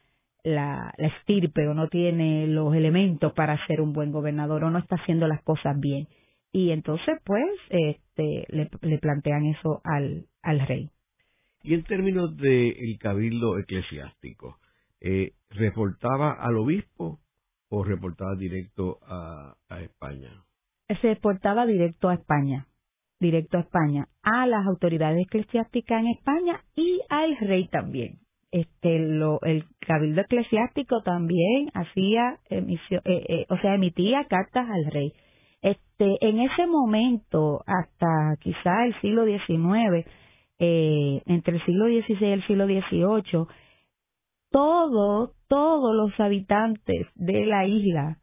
[0.44, 4.78] la, la estirpe o no tiene los elementos para ser un buen gobernador o no
[4.78, 6.06] está haciendo las cosas bien
[6.54, 10.88] y entonces pues este le, le plantean eso al, al rey.
[11.64, 14.58] Y en términos del cabildo eclesiástico,
[15.00, 17.20] eh, ¿reportaba al obispo
[17.70, 20.44] o reportaba directo a, a España?
[21.00, 22.66] Se reportaba directo a España,
[23.18, 28.18] directo a España, a las autoridades eclesiásticas en España y al rey también.
[28.52, 34.92] Este, lo, el cabildo eclesiástico también hacía emisión, eh, eh, o sea, emitía cartas al
[34.92, 35.12] rey
[35.64, 40.06] este, en ese momento, hasta quizá el siglo XIX,
[40.58, 43.46] eh, entre el siglo XVI y el siglo XVIII,
[44.50, 48.18] todos, todos los habitantes de la isla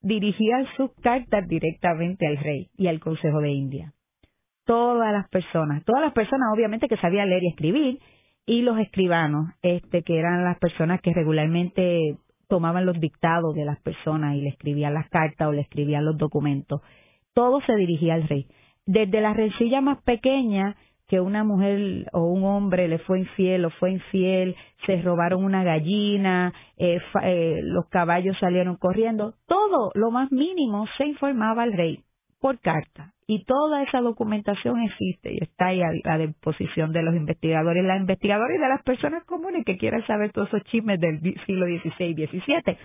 [0.00, 3.92] dirigían sus cartas directamente al rey y al Consejo de India.
[4.64, 7.98] Todas las personas, todas las personas obviamente que sabían leer y escribir,
[8.46, 12.16] y los escribanos, este, que eran las personas que regularmente
[12.48, 16.16] tomaban los dictados de las personas y le escribían las cartas o le escribían los
[16.16, 16.80] documentos.
[17.34, 18.46] Todo se dirigía al rey.
[18.86, 20.76] Desde la rencilla más pequeña,
[21.08, 25.62] que una mujer o un hombre le fue infiel o fue infiel, se robaron una
[25.62, 32.00] gallina, eh, eh, los caballos salieron corriendo, todo lo más mínimo se informaba al rey
[32.40, 33.12] por carta.
[33.28, 38.00] Y toda esa documentación existe y está ahí a, la disposición de los investigadores, las
[38.00, 42.04] investigadores y de las personas comunes que quieran saber todos esos chismes del siglo XVI
[42.04, 42.78] y XVII.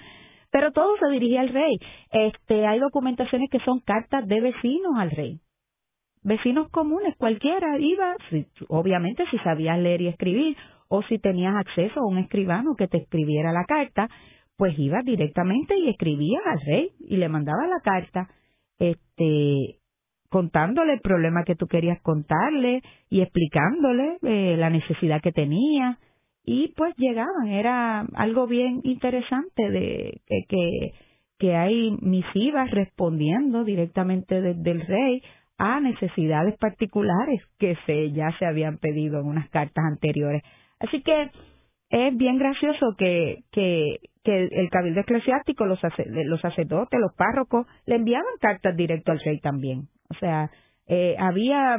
[0.52, 1.78] Pero todo se dirigía al rey.
[2.12, 5.40] Este, hay documentaciones que son cartas de vecinos al rey.
[6.24, 8.16] Vecinos comunes, cualquiera iba,
[8.68, 10.56] obviamente si sabías leer y escribir,
[10.88, 14.10] o si tenías acceso a un escribano que te escribiera la carta,
[14.58, 18.30] pues iba directamente y escribía al rey y le mandaba la carta
[18.78, 19.80] este
[20.30, 25.98] contándole el problema que tú querías contarle y explicándole eh, la necesidad que tenía.
[26.46, 27.48] Y pues llegaban.
[27.48, 30.92] Era algo bien interesante de que, que,
[31.38, 35.22] que hay misivas respondiendo directamente desde el rey
[35.58, 40.44] a necesidades particulares que se ya se habían pedido en unas cartas anteriores
[40.80, 41.32] así que
[41.92, 47.96] es bien gracioso que, que, que el cabildo eclesiástico, los, los sacerdotes, los párrocos, le
[47.96, 49.90] enviaban cartas directo al rey también.
[50.10, 50.50] O sea,
[50.88, 51.78] eh, había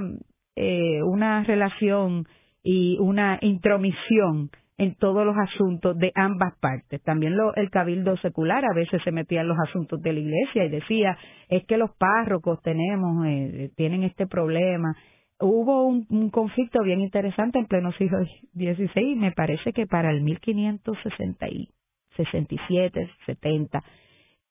[0.54, 2.26] eh, una relación
[2.62, 7.02] y una intromisión en todos los asuntos de ambas partes.
[7.02, 10.64] También lo, el cabildo secular a veces se metía en los asuntos de la iglesia
[10.64, 11.16] y decía,
[11.48, 14.96] es que los párrocos tenemos, eh, tienen este problema
[15.42, 18.18] hubo un, conflicto bien interesante en pleno siglo
[18.54, 23.82] XVI, me parece que para el 1567, 70,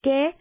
[0.02, 0.36] que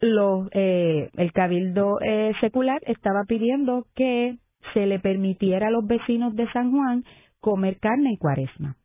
[0.00, 4.38] lo, eh, el cabildo eh, secular estaba pidiendo que
[4.74, 7.04] se le permitiera a los vecinos de San Juan
[7.40, 8.76] comer carne en cuaresma.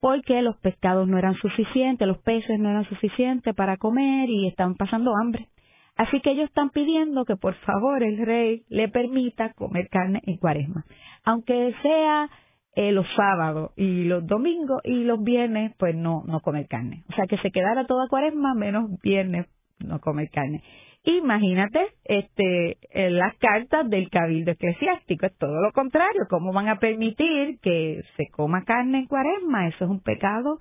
[0.00, 4.74] Porque los pescados no eran suficientes, los peces no eran suficientes para comer y estaban
[4.74, 5.48] pasando hambre.
[5.96, 10.36] Así que ellos están pidiendo que por favor el rey le permita comer carne en
[10.36, 10.84] cuaresma,
[11.24, 12.30] aunque sea
[12.76, 17.02] eh, los sábados y los domingos y los viernes, pues no, no comer carne.
[17.10, 19.46] O sea, que se quedara toda cuaresma menos viernes
[19.80, 20.62] no comer carne.
[21.04, 26.22] Imagínate este, las cartas del cabildo eclesiástico, es todo lo contrario.
[26.28, 29.68] ¿Cómo van a permitir que se coma carne en cuaresma?
[29.68, 30.58] Eso es un pecado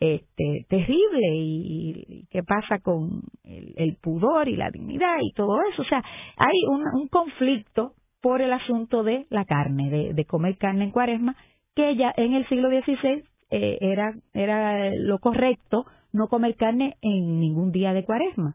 [0.00, 1.28] este, terrible.
[1.34, 5.82] ¿Y, qué pasa con el, pudor y la dignidad y todo eso?
[5.82, 6.02] O sea,
[6.36, 11.36] hay un, conflicto por el asunto de la carne, de, de, comer carne en cuaresma,
[11.74, 17.40] que ya en el siglo XVI eh, era, era lo correcto no comer carne en
[17.40, 18.54] ningún día de cuaresma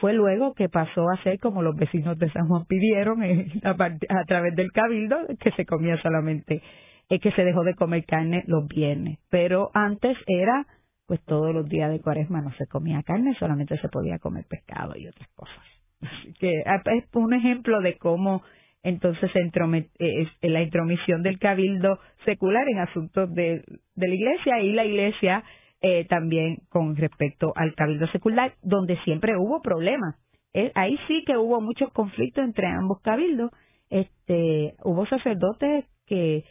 [0.00, 4.24] fue luego que pasó a ser como los vecinos de San Juan pidieron eh, a,
[4.26, 6.62] través del cabildo que se comía solamente
[7.08, 9.18] eh, que se dejó de comer carne los viernes.
[9.28, 10.66] Pero antes era
[11.06, 14.96] pues todos los días de cuaresma no se comía carne solamente se podía comer pescado
[14.96, 15.58] y otras cosas.
[16.38, 18.42] Que ah, es un ejemplo de cómo
[18.84, 23.64] entonces eh, la intromisión del cabildo secular en asuntos de
[23.96, 25.44] la iglesia y la iglesia
[25.82, 30.14] eh, también con respecto al cabildo secular, donde siempre hubo problemas.
[30.54, 33.50] Eh, ahí sí que hubo muchos conflictos entre ambos cabildos.
[33.90, 36.44] Este, hubo sacerdotes que,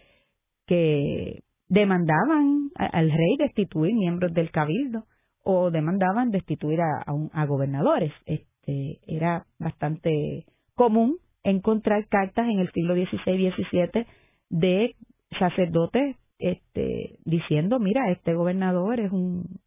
[0.68, 5.06] que demandaban al rey destituir miembros del cabildo
[5.44, 8.12] o demandaban destituir a, a, a gobernadores.
[8.26, 14.06] Este, era bastante común encontrar cartas en el siglo XVI y XVII
[14.50, 14.96] de
[15.40, 19.60] sacerdotes este, diciendo, mira, este gobernador es un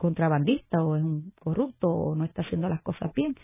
[0.00, 3.36] contrabandista o es un corrupto o no está haciendo las cosas bien,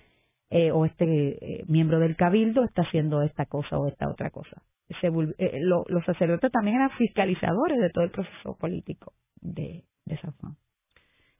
[0.49, 4.62] eh, o este eh, miembro del cabildo está haciendo esta cosa o esta otra cosa.
[4.89, 10.57] Eh, los sacerdotes también eran fiscalizadores de todo el proceso político de, de San Juan.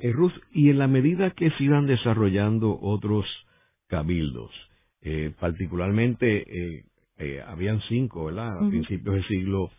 [0.01, 3.24] Ruth, y en la medida que se iban desarrollando otros
[3.86, 4.51] cabildos,
[5.40, 6.84] particularmente
[7.47, 8.59] habían cinco, ¿verdad?
[8.59, 9.70] A principios del siglo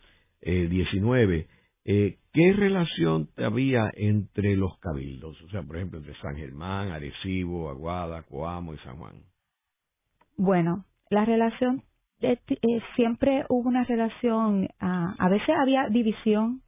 [0.41, 1.45] XIX,
[1.89, 5.41] eh, ¿Qué relación había entre los cabildos?
[5.43, 9.23] O sea, por ejemplo, entre San Germán, Arecibo, Aguada, Coamo y San Juan.
[10.35, 11.83] Bueno, la relación,
[12.19, 16.61] eh, eh, siempre hubo una relación, ah, a veces había división,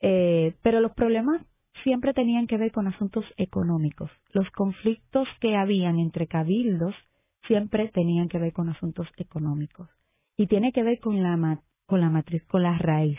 [0.00, 1.42] pero los problemas
[1.82, 4.10] siempre tenían que ver con asuntos económicos.
[4.32, 6.94] Los conflictos que habían entre cabildos
[7.46, 9.88] siempre tenían que ver con asuntos económicos.
[10.36, 13.18] Y tiene que ver con la, con la matriz, con la raíz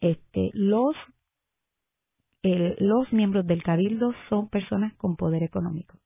[0.00, 0.94] este, los,
[2.42, 5.98] los miembros del cabildo son personas con poder económico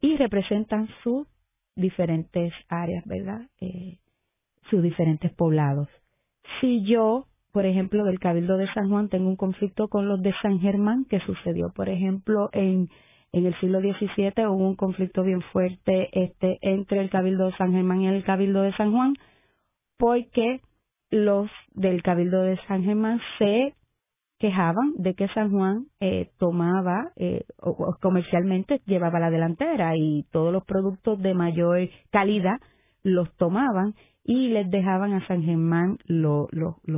[0.00, 1.26] y representan sus
[1.74, 3.42] diferentes áreas, ¿verdad?
[3.60, 3.98] Eh,
[4.70, 5.88] sus diferentes poblados.
[6.60, 10.34] Si yo, por ejemplo, del Cabildo de San Juan tengo un conflicto con los de
[10.42, 12.88] San Germán, que sucedió, por ejemplo, en,
[13.32, 17.72] en el siglo XVII, hubo un conflicto bien fuerte este, entre el Cabildo de San
[17.72, 19.14] Germán y el Cabildo de San Juan,
[19.98, 20.60] porque
[21.10, 23.74] los del Cabildo de San Germán se
[24.38, 30.52] quejaban de que San Juan eh, tomaba eh, o, comercialmente llevaba la delantera y todos
[30.52, 32.58] los productos de mayor calidad
[33.02, 33.94] los tomaban
[34.24, 36.48] y les dejaban a San Germán los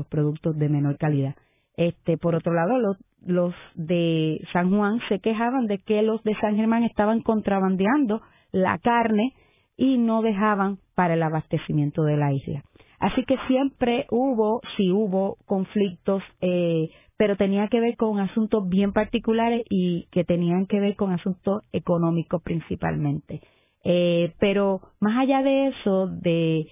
[0.09, 1.37] productos de menor calidad.
[1.77, 6.35] Este, por otro lado, los, los de San Juan se quejaban de que los de
[6.41, 9.35] San Germán estaban contrabandeando la carne
[9.77, 12.65] y no dejaban para el abastecimiento de la isla.
[12.99, 18.93] Así que siempre hubo, sí hubo conflictos, eh, pero tenía que ver con asuntos bien
[18.93, 23.41] particulares y que tenían que ver con asuntos económicos principalmente.
[23.85, 26.67] Eh, pero más allá de eso, de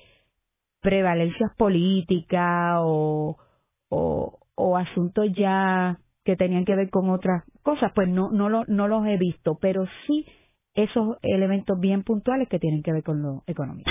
[0.80, 3.36] prevalencias políticas o,
[3.88, 8.88] o, asuntos ya que tenían que ver con otras cosas, pues no, no, lo, no
[8.88, 10.26] los he visto, pero sí
[10.74, 13.90] esos elementos bien puntuales que tienen que ver con lo económico.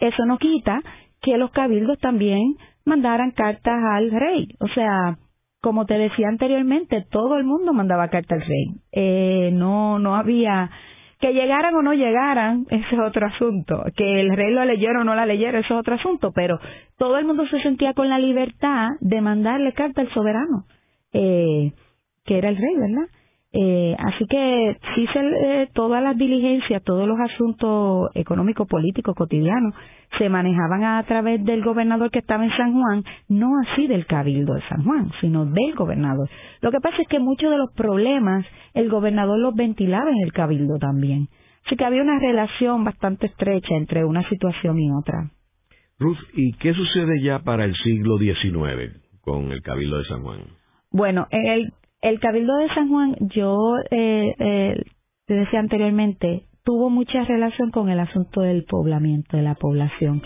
[0.00, 0.80] Eso no quita
[1.20, 5.18] que los cabildos también mandaran cartas al rey, o sea,
[5.64, 8.66] como te decía anteriormente, todo el mundo mandaba carta al rey.
[8.92, 10.70] Eh, no, no había
[11.20, 13.82] que llegaran o no llegaran, ese es otro asunto.
[13.96, 16.32] Que el rey lo leyera o no la leyera, eso es otro asunto.
[16.34, 16.60] Pero
[16.98, 20.66] todo el mundo se sentía con la libertad de mandarle carta al soberano,
[21.14, 21.72] eh,
[22.26, 23.08] que era el rey, ¿verdad?
[23.56, 29.72] Eh, así que sí, se, eh, todas las diligencias, todos los asuntos económicos, políticos, cotidianos,
[30.18, 34.54] se manejaban a través del gobernador que estaba en San Juan, no así del cabildo
[34.54, 36.28] de San Juan, sino del gobernador.
[36.62, 38.44] Lo que pasa es que muchos de los problemas
[38.74, 41.28] el gobernador los ventilaba en el cabildo también.
[41.64, 45.30] Así que había una relación bastante estrecha entre una situación y otra.
[46.00, 50.40] Ruth, ¿y qué sucede ya para el siglo XIX con el cabildo de San Juan?
[50.90, 51.72] Bueno, en el
[52.04, 53.56] el Cabildo de San Juan, yo
[53.90, 54.82] eh, eh,
[55.26, 60.22] te decía anteriormente, tuvo mucha relación con el asunto del poblamiento de la población.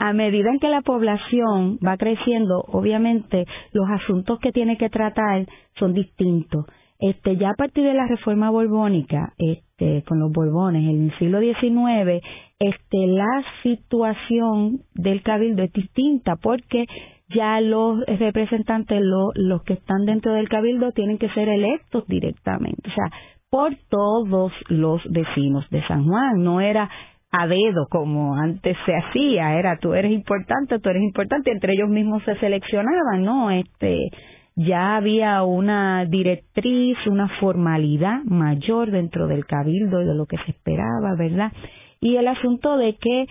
[0.00, 5.46] A medida en que la población va creciendo, obviamente los asuntos que tiene que tratar
[5.78, 6.66] son distintos.
[6.98, 11.38] Este, ya a partir de la reforma borbónica, este, con los borbones, en el siglo
[11.38, 12.20] XIX,
[12.58, 16.86] este, la situación del cabildo es distinta porque
[17.28, 22.92] ya los representantes, los que están dentro del cabildo, tienen que ser electos directamente, o
[22.92, 23.10] sea,
[23.50, 26.90] por todos los vecinos de San Juan, no era
[27.30, 31.88] a dedo como antes se hacía, era tú eres importante, tú eres importante, entre ellos
[31.88, 33.50] mismos se seleccionaban, ¿no?
[33.50, 34.10] Este,
[34.56, 40.52] ya había una directriz, una formalidad mayor dentro del cabildo y de lo que se
[40.52, 41.52] esperaba, ¿verdad?
[42.00, 43.26] Y el asunto de que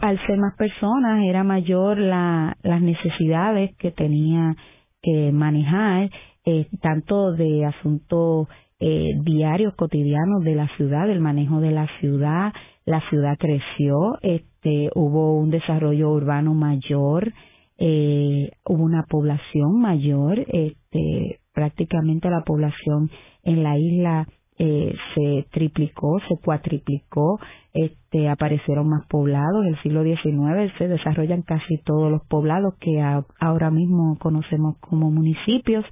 [0.00, 4.54] al ser más personas era mayor la, las necesidades que tenía
[5.02, 6.10] que manejar,
[6.44, 12.52] eh, tanto de asuntos eh, diarios, cotidianos de la ciudad, del manejo de la ciudad.
[12.86, 17.32] La ciudad creció, este, hubo un desarrollo urbano mayor,
[17.78, 23.10] eh, hubo una población mayor, este, prácticamente la población
[23.42, 24.26] en la isla
[24.62, 27.40] eh, se triplicó, se cuatriplicó,
[27.72, 29.64] este, aparecieron más poblados.
[29.64, 33.00] En el siglo XIX se desarrollan casi todos los poblados que
[33.40, 35.86] ahora mismo conocemos como municipios,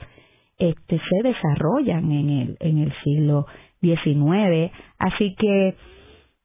[0.58, 3.46] este, se desarrollan en el, en el siglo
[3.80, 4.70] XIX.
[4.98, 5.74] Así que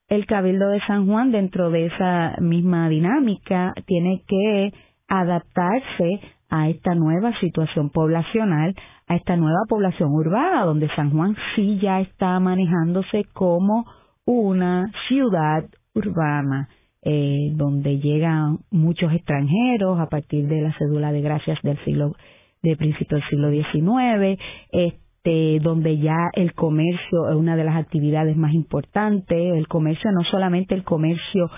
[0.08, 4.72] el Cabildo de San Juan, dentro de esa misma dinámica, tiene que
[5.10, 8.76] adaptarse a esta nueva situación poblacional,
[9.08, 13.86] a esta nueva población urbana, donde San Juan sí ya está manejándose como
[14.26, 16.70] una ciudad urbana,
[17.02, 22.14] eh, donde llegan muchos extranjeros a partir de la cédula de gracias del siglo
[22.62, 24.40] de principio del siglo XIX,
[24.72, 30.24] este, donde ya el comercio es una de las actividades más importantes, el comercio no
[30.24, 31.52] solamente el comercio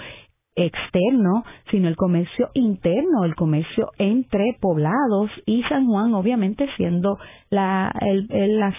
[0.56, 7.18] externo, sino el comercio interno, el comercio entre poblados y San Juan, obviamente siendo
[7.50, 7.92] la,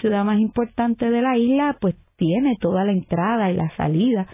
[0.01, 4.27] ciudad más importante de la isla, pues tiene toda la entrada y la salida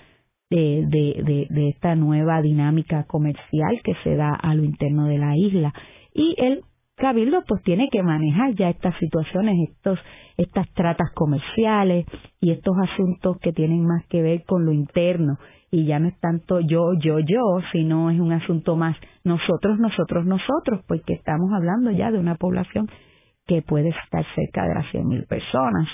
[0.50, 5.36] de, de, de, esta nueva dinámica comercial que se da a lo interno de la
[5.36, 5.74] isla.
[6.14, 6.62] Y el
[6.96, 10.00] Cabildo pues tiene que manejar ya estas situaciones, estos,
[10.38, 12.06] estas tratas comerciales
[12.39, 15.38] y estos asuntos que tienen más que ver con lo interno
[15.74, 20.24] y ya no es tanto yo, yo, yo, sino es un asunto más nosotros, nosotros,
[20.24, 22.88] nosotros, porque estamos hablando ya de una población
[23.47, 25.89] que puede estar cerca de las 100.000 personas.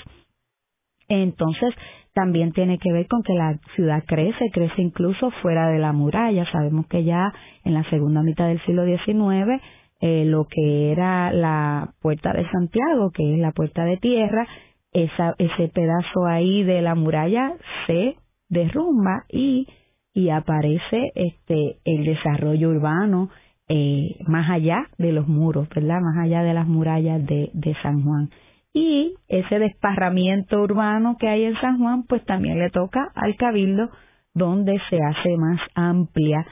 [1.08, 1.74] Entonces,
[2.12, 6.44] también tiene que ver con que la ciudad crece, crece incluso fuera de la muralla.
[6.52, 7.32] Sabemos que ya
[7.64, 9.62] en la segunda mitad del siglo XIX,
[10.02, 14.46] eh, lo que era la puerta de Santiago, que es la puerta de tierra,
[14.92, 17.54] esa, ese pedazo ahí de la muralla
[17.86, 18.16] se
[18.50, 19.66] derrumba y,
[20.12, 23.30] y aparece este el desarrollo urbano
[23.68, 26.00] eh, más allá de los muros, ¿verdad?
[26.00, 28.28] Más allá de las murallas de, de San Juan.
[28.72, 33.88] Y ese desparramiento urbano que hay en San Juan, pues también le toca al cabildo
[34.34, 36.44] donde se hace más amplia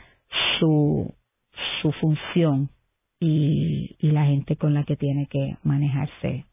[0.59, 1.13] su,
[1.83, 2.71] su función
[3.21, 6.45] y, y la gente con la que tiene que manejarse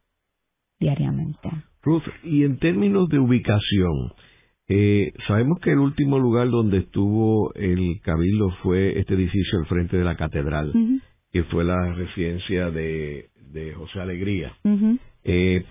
[0.79, 1.49] diariamente.
[1.83, 4.13] Ruth, y en términos de ubicación,
[4.67, 9.97] eh, sabemos que el último lugar donde estuvo el cabildo fue este edificio al frente
[9.97, 10.73] de la catedral,
[11.31, 14.53] que fue la residencia de, de José Alegría.
[15.23, 15.63] eh,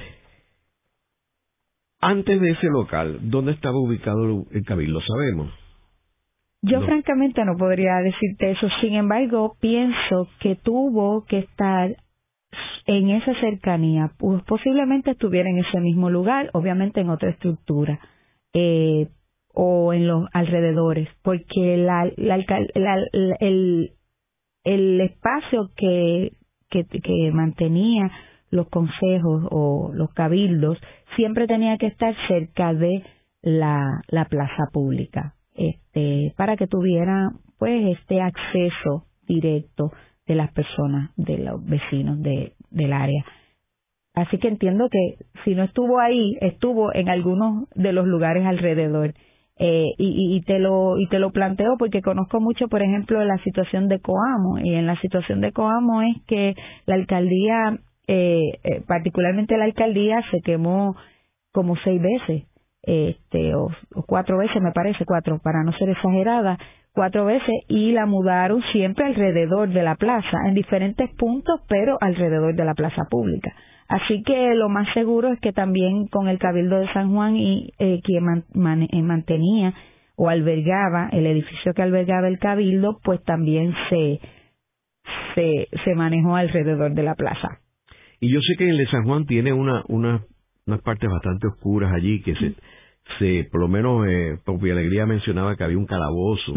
[2.01, 5.01] antes de ese local, ¿dónde estaba ubicado el cabildo?
[5.01, 5.51] ¿Sabemos?
[6.61, 11.95] Yo francamente no podría decirte eso, sin embargo, pienso que tuvo que estar
[12.87, 17.99] en esa cercanía, pues posiblemente estuviera en ese mismo lugar, obviamente en otra estructura,
[18.55, 19.09] eh,
[19.53, 22.37] o en los alrededores, porque la, la,
[23.41, 23.93] el,
[24.65, 26.33] el espacio que,
[26.71, 28.11] que, que mantenía
[28.51, 30.79] los consejos o los cabildos
[31.17, 33.03] siempre tenía que estar cerca de
[33.43, 39.93] la, la plaza pública, este, para que tuviera pues este acceso directo
[40.27, 43.25] de las personas, de los vecinos de, del área.
[44.15, 49.13] Así que entiendo que si no estuvo ahí, estuvo en algunos de los lugares alrededor.
[49.57, 53.39] Eh, y, y, te lo y te lo planteo porque conozco mucho, por ejemplo, la
[53.39, 56.55] situación de Coamo y en la situación de Coamo es que
[56.87, 60.97] la alcaldía, eh, eh, particularmente la alcaldía, se quemó
[61.53, 62.49] como seis veces,
[62.83, 66.59] este o, o cuatro veces me parece cuatro para no ser exagerada,
[66.93, 72.57] cuatro veces y la mudaron siempre alrededor de la plaza, en diferentes puntos, pero alrededor
[72.57, 73.53] de la plaza pública.
[73.89, 77.73] Así que lo más seguro es que también con el Cabildo de San Juan y
[77.79, 79.75] eh, quien eh, mantenía
[80.17, 84.21] o albergaba el edificio que albergaba el Cabildo, pues también se,
[85.35, 87.59] se, se manejó alrededor de la plaza.
[88.21, 90.23] Y yo sé que el de San Juan tiene una, una,
[90.67, 92.55] unas partes bastante oscuras allí que se,
[93.19, 96.55] se por lo menos eh, Popi Alegría mencionaba que había un calabozo.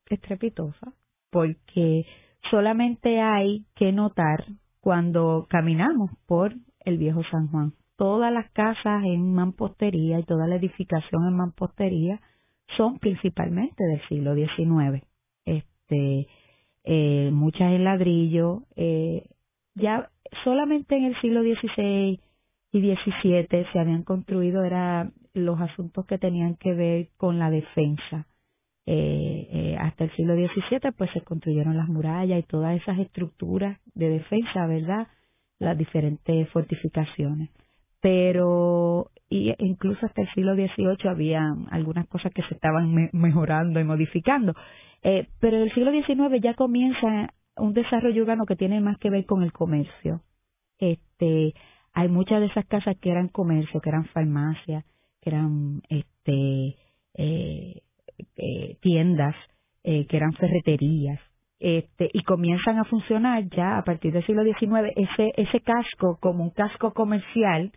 [0.09, 0.93] estrepitosa
[1.31, 2.07] porque
[2.51, 4.45] solamente hay que notar
[4.81, 7.73] cuando caminamos por el viejo San Juan.
[7.97, 12.21] Todas las casas en mampostería y toda la edificación en mampostería
[12.77, 15.05] son principalmente del siglo XIX.
[15.45, 16.27] Este,
[16.85, 18.63] eh, muchas en ladrillo.
[18.77, 19.25] Eh,
[19.75, 20.11] ya
[20.45, 22.21] solamente en el siglo XVI
[22.73, 28.27] y XVII se habían construido era los asuntos que tenían que ver con la defensa.
[28.89, 33.81] Eh, eh, hasta el siglo XVII pues se construyeron las murallas y todas esas estructuras
[33.95, 35.09] de defensa, ¿verdad?
[35.59, 37.51] las diferentes fortificaciones.
[38.01, 43.85] Pero y incluso hasta el siglo XVIII había algunas cosas que se estaban mejorando y
[43.85, 44.55] modificando.
[45.03, 49.11] Eh, pero en el siglo XIX ya comienza un desarrollo urbano que tiene más que
[49.11, 50.23] ver con el comercio.
[50.79, 51.55] Este,
[51.93, 54.85] hay muchas de esas casas que eran comercio, que eran farmacias,
[55.21, 56.77] que eran este,
[57.15, 57.83] eh,
[58.37, 59.35] eh, tiendas,
[59.85, 61.21] eh, que eran ferreterías,
[61.59, 66.45] este, y comienzan a funcionar ya a partir del siglo XIX ese, ese casco como
[66.45, 67.73] un casco comercial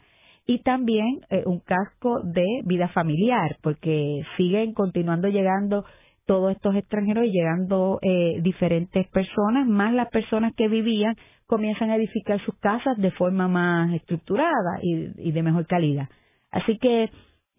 [0.46, 5.86] y también eh, un casco de vida familiar, porque siguen continuando llegando
[6.26, 11.16] todos estos extranjeros y llegando eh, diferentes personas, más las personas que vivían
[11.46, 16.10] comienzan a edificar sus casas de forma más estructurada y, de mejor calidad.
[16.52, 17.10] Así que eh,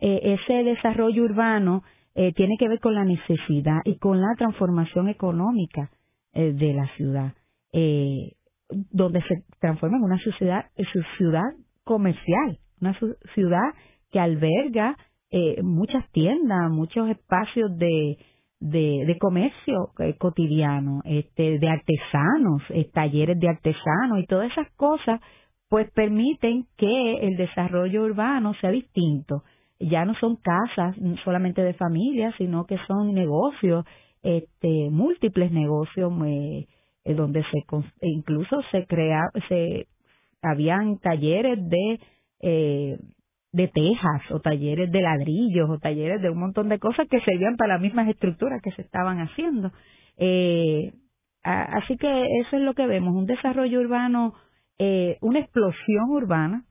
[0.01, 1.83] ese desarrollo urbano
[2.15, 5.91] tiene que ver con la necesidad y con la transformación económica
[6.33, 7.35] de la ciudad,
[8.91, 10.67] donde se transforma en una ciudad,
[11.17, 11.53] ciudad
[11.85, 12.99] comercial, una
[13.35, 13.75] ciudad
[14.11, 14.97] que alberga
[15.31, 18.19] eh, muchas tiendas, muchos espacios de,
[18.59, 25.21] de, comercio eh, cotidiano, este, de artesanos, eh, talleres de artesanos y todas esas cosas,
[25.69, 29.45] pues permiten que el desarrollo urbano sea distinto.
[29.81, 33.85] Ya no son casas solamente de familias, sino que son negocios,
[34.23, 36.13] este, múltiples negocios,
[37.05, 39.87] donde se incluso se crea, se
[40.43, 42.01] habían talleres de
[42.43, 42.99] eh,
[43.53, 47.57] de tejas o talleres de ladrillos o talleres de un montón de cosas que servían
[47.57, 49.73] para las mismas estructuras que se estaban haciendo.
[50.19, 50.93] Eh,
[51.43, 54.35] así que eso es lo que vemos, un desarrollo urbano,
[54.79, 56.65] eh, una explosión urbana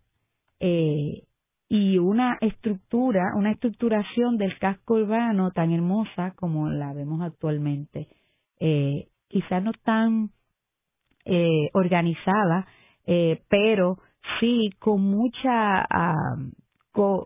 [0.60, 1.24] eh,
[1.70, 8.07] y una estructura, una estructuración del casco urbano tan hermosa como la vemos actualmente.
[8.59, 10.32] Eh, quizás no tan
[11.26, 12.65] eh, organizada,
[13.05, 13.99] eh, pero
[14.39, 15.86] sí con mucha
[16.91, 17.22] con,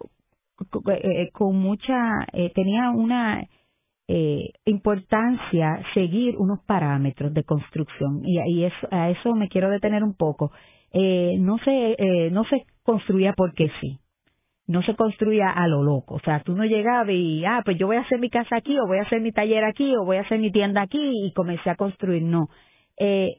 [0.92, 3.48] eh, con, mucha eh, tenía una
[4.10, 10.04] eh, importancia seguir unos parámetros de construcción y, y eso, a eso me quiero detener
[10.04, 10.52] un poco
[10.92, 14.00] eh, no se eh, no se construía porque sí
[14.68, 16.16] no se construía a lo loco.
[16.16, 18.78] O sea tú no llegabas y ah pues yo voy a hacer mi casa aquí
[18.80, 21.34] o voy a hacer mi taller aquí o voy a hacer mi tienda aquí y
[21.34, 22.24] comencé a construir.
[22.24, 22.48] No.
[22.98, 23.38] Eh,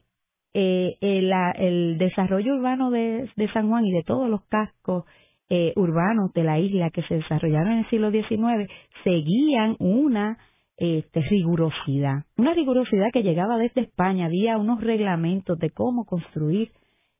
[0.53, 5.03] eh, el, el, desarrollo urbano de, de, San Juan y de todos los cascos
[5.49, 8.71] eh, urbanos de la isla que se desarrollaron en el siglo XIX
[9.03, 10.37] seguían una
[10.77, 16.71] este, rigurosidad, una rigurosidad que llegaba desde España, había unos reglamentos de cómo construir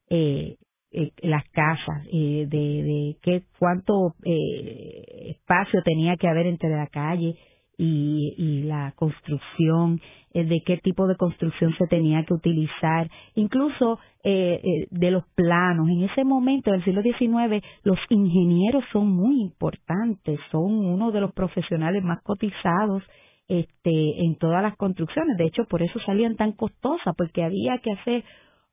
[0.09, 0.55] eh,
[0.95, 7.35] eh las casas, eh, de, qué cuánto eh, espacio tenía que haber entre la calle
[7.77, 9.99] y, la construcción,
[10.33, 15.23] eh, de qué tipo de construcción se tenía que utilizar, incluso eh, eh, de los
[15.35, 15.87] planos.
[15.89, 21.33] En ese momento, del siglo XIX, los ingenieros son muy importantes, son uno de los
[21.33, 23.03] profesionales más cotizados
[23.47, 25.37] este, en todas las construcciones.
[25.37, 28.23] De hecho, por eso salían tan costosas, porque había que hacer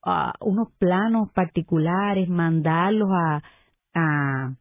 [0.04, 3.42] uh, unos planos particulares, mandarlos a,
[3.94, 4.54] a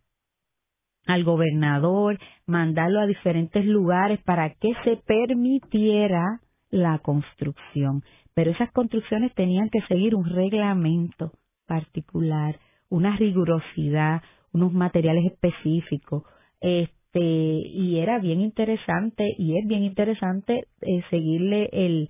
[1.08, 6.40] al gobernador, mandarlo a diferentes lugares para que se permitiera
[6.70, 8.04] la construcción.
[8.34, 11.34] Pero esas construcciones tenían que seguir un reglamento
[11.66, 14.22] particular, una rigurosidad,
[14.54, 16.24] unos materiales específicos.
[16.62, 22.08] Este, y era bien interesante, y es bien interesante eh, seguirle el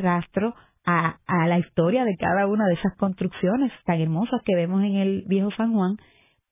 [0.00, 0.54] rastro
[0.86, 4.96] a, a la historia de cada una de esas construcciones tan hermosas que vemos en
[4.96, 5.96] el viejo San Juan,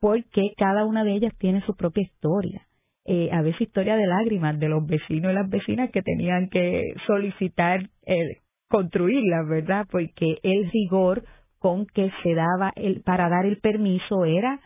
[0.00, 2.66] porque cada una de ellas tiene su propia historia.
[3.06, 6.94] Eh, a veces historia de lágrimas de los vecinos y las vecinas que tenían que
[7.06, 9.86] solicitar eh, construirlas, ¿verdad?
[9.90, 11.22] Porque el rigor
[11.58, 14.58] con que se daba el, para dar el permiso era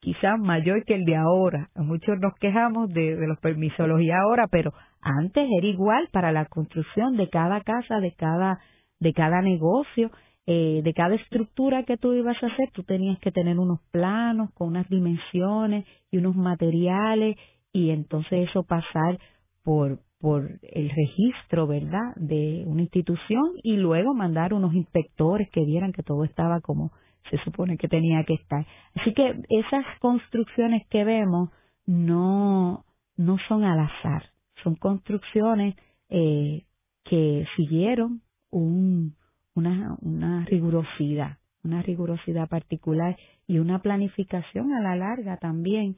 [0.00, 1.68] quizás mayor que el de ahora.
[1.76, 6.46] Muchos nos quejamos de, de los permisos y ahora, pero antes era igual para la
[6.46, 8.58] construcción de cada casa, de cada,
[9.02, 10.10] de cada negocio
[10.44, 14.50] eh, de cada estructura que tú ibas a hacer, tú tenías que tener unos planos
[14.54, 17.36] con unas dimensiones y unos materiales
[17.72, 19.18] y entonces eso pasar
[19.62, 25.92] por por el registro, ¿verdad?, de una institución y luego mandar unos inspectores que vieran
[25.92, 26.92] que todo estaba como
[27.28, 28.64] se supone que tenía que estar.
[28.94, 31.50] Así que esas construcciones que vemos
[31.86, 32.84] no
[33.16, 34.24] no son al azar,
[34.62, 35.76] son construcciones
[36.08, 36.62] eh,
[37.04, 38.22] que siguieron
[38.52, 39.16] un
[39.54, 45.96] una, una rigurosidad, una rigurosidad particular y una planificación a la larga también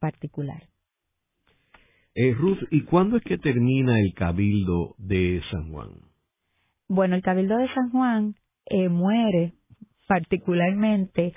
[0.00, 0.64] particular.
[2.14, 5.90] Eh, Ruth, ¿y cuándo es que termina el Cabildo de San Juan?
[6.88, 8.34] Bueno, el Cabildo de San Juan
[8.66, 9.52] eh, muere
[10.08, 11.34] particularmente,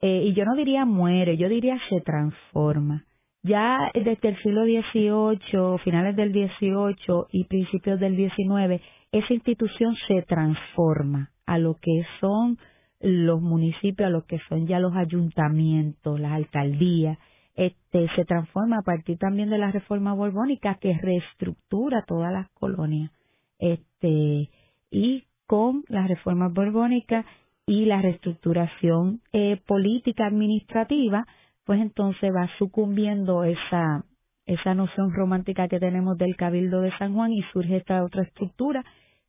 [0.00, 3.04] eh, y yo no diría muere, yo diría se transforma.
[3.42, 8.80] Ya desde el siglo XVIII, finales del XVIII y principios del XIX,
[9.12, 12.58] esa institución se transforma a lo que son
[13.00, 17.18] los municipios, a lo que son ya los ayuntamientos, las alcaldías,
[17.54, 23.10] este, se transforma a partir también de la reforma borbónica que reestructura todas las colonias.
[23.58, 24.48] Este,
[24.90, 27.26] y con la reforma borbónica
[27.66, 31.26] y la reestructuración eh, política administrativa,
[31.64, 34.04] pues entonces va sucumbiendo esa,
[34.46, 38.84] esa noción romántica que tenemos del Cabildo de San Juan y surge esta otra estructura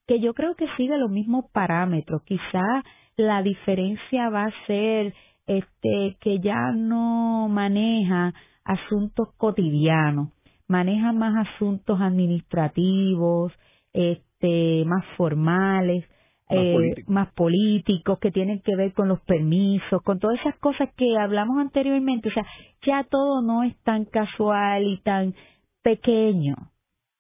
[0.08, 2.24] que yo creo que sigue los mismos parámetros.
[2.24, 2.84] Quizá
[3.18, 5.14] la diferencia va a ser
[5.46, 8.34] este que ya no maneja
[8.64, 10.30] asuntos cotidianos,
[10.68, 13.52] maneja más asuntos administrativos,
[13.92, 16.06] este más formales,
[16.50, 21.18] eh, más, políticos, que tienen que ver con los permisos, con todas esas cosas que
[21.18, 22.30] hablamos anteriormente.
[22.30, 22.46] O sea,
[22.86, 25.34] ya todo no es tan casual y tan
[25.82, 26.56] pequeño.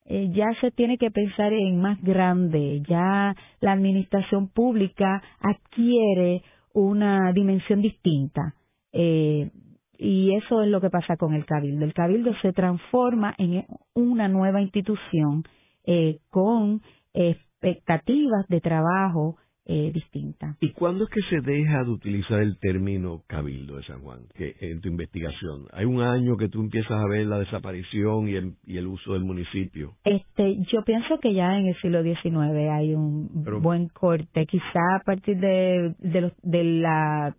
[0.05, 2.81] Eh, ya se tiene que pensar en más grande.
[2.87, 6.43] Ya la administración pública adquiere
[6.73, 8.55] una dimensión distinta.
[8.91, 9.49] Eh,
[9.97, 11.85] y eso es lo que pasa con el cabildo.
[11.85, 15.43] El cabildo se transforma en una nueva institución
[15.85, 16.81] eh, con
[17.13, 20.57] expectativas de trabajo eh, distintas.
[20.59, 24.55] ¿Y cuándo es que se deja de utilizar el término cabildo de San Juan que,
[24.59, 25.67] en tu investigación?
[25.71, 29.13] ¿Hay un año que tú empiezas a ver la desaparición y el, y el uso
[29.13, 29.93] del municipio?
[30.03, 32.35] Este, yo pienso que ya en el siglo XIX
[32.71, 33.29] hay un
[33.61, 37.33] buen corte, quizá a partir de, de, de la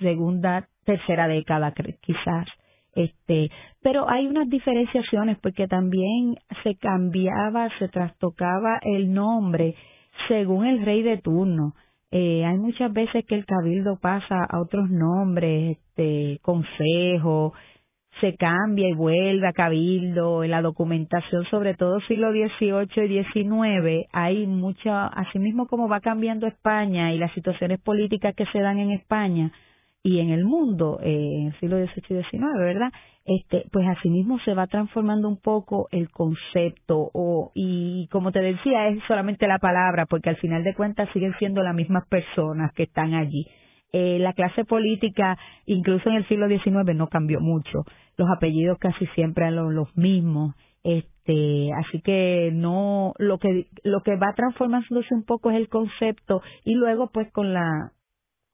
[0.00, 2.46] segunda, tercera década, quizás
[2.94, 3.50] este
[3.82, 9.74] pero hay unas diferenciaciones porque también se cambiaba se trastocaba el nombre
[10.26, 11.74] según el rey de turno
[12.10, 17.52] eh, hay muchas veces que el cabildo pasa a otros nombres este consejo
[18.20, 24.08] se cambia y vuelve a cabildo en la documentación sobre todo siglo XVIII y XIX
[24.12, 28.90] hay mucha asimismo como va cambiando España y las situaciones políticas que se dan en
[28.90, 29.52] España
[30.02, 32.92] y en el mundo eh, en el siglo XVIII y XIX, ¿verdad?
[33.28, 38.88] Este, pues asimismo se va transformando un poco el concepto o y como te decía
[38.88, 42.84] es solamente la palabra porque al final de cuentas siguen siendo las mismas personas que
[42.84, 43.46] están allí.
[43.92, 47.84] Eh, la clase política, incluso en el siglo XIX, no cambió mucho.
[48.16, 50.54] Los apellidos casi siempre eran los, mismos.
[50.82, 56.40] Este, así que no, lo que, lo que va transformándose un poco es el concepto
[56.64, 57.92] y luego pues con la,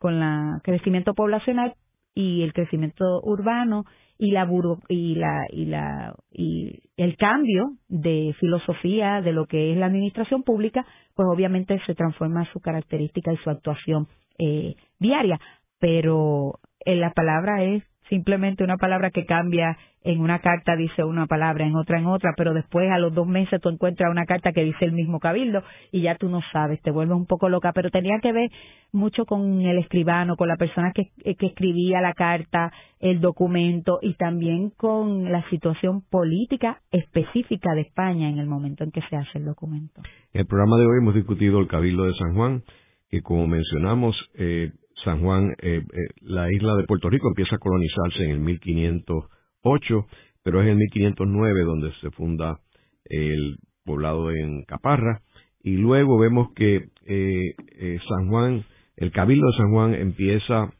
[0.00, 1.74] con el crecimiento poblacional
[2.14, 3.84] y el crecimiento urbano
[4.18, 4.48] y la
[4.88, 10.44] y la y la y el cambio de filosofía de lo que es la administración
[10.44, 14.08] pública pues obviamente se transforma su característica y su actuación
[14.38, 15.40] eh, diaria.
[15.78, 21.26] Pero en la palabra es simplemente una palabra que cambia en una carta dice una
[21.26, 24.52] palabra, en otra en otra, pero después a los dos meses tú encuentras una carta
[24.52, 27.72] que dice el mismo cabildo y ya tú no sabes, te vuelves un poco loca,
[27.72, 28.50] pero tenía que ver
[28.92, 34.14] mucho con el escribano, con la persona que, que escribía la carta, el documento y
[34.14, 39.38] también con la situación política específica de España en el momento en que se hace
[39.38, 40.02] el documento.
[40.34, 42.62] En el programa de hoy hemos discutido el cabildo de San Juan,
[43.08, 44.72] que como mencionamos, eh,
[45.02, 50.06] San Juan, eh, eh, la isla de Puerto Rico empieza a colonizarse en el 1508,
[50.42, 52.60] pero es en el 1509 donde se funda
[53.04, 55.22] el poblado en Caparra,
[55.62, 58.64] y luego vemos que eh, San Juan,
[58.96, 60.72] el Cabildo de San Juan empieza,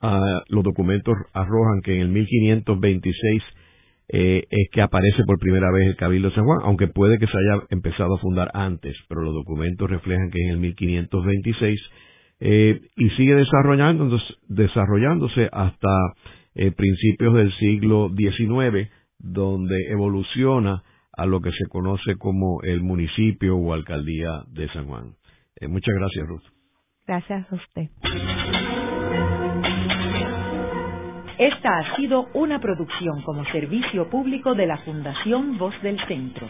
[0.00, 3.42] a, los documentos arrojan que en el 1526
[4.08, 7.32] es que aparece por primera vez el Cabildo de San Juan, aunque puede que se
[7.32, 11.80] haya empezado a fundar antes, pero los documentos reflejan que en el 1526
[12.44, 16.12] eh, y sigue desarrollándose, desarrollándose hasta
[16.56, 18.90] eh, principios del siglo XIX,
[19.20, 20.82] donde evoluciona
[21.16, 25.12] a lo que se conoce como el municipio o alcaldía de San Juan.
[25.60, 26.42] Eh, muchas gracias, Ruth.
[27.06, 27.88] Gracias a usted.
[31.38, 36.48] Esta ha sido una producción como servicio público de la Fundación Voz del Centro.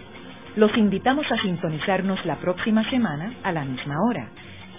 [0.56, 4.30] Los invitamos a sintonizarnos la próxima semana a la misma hora.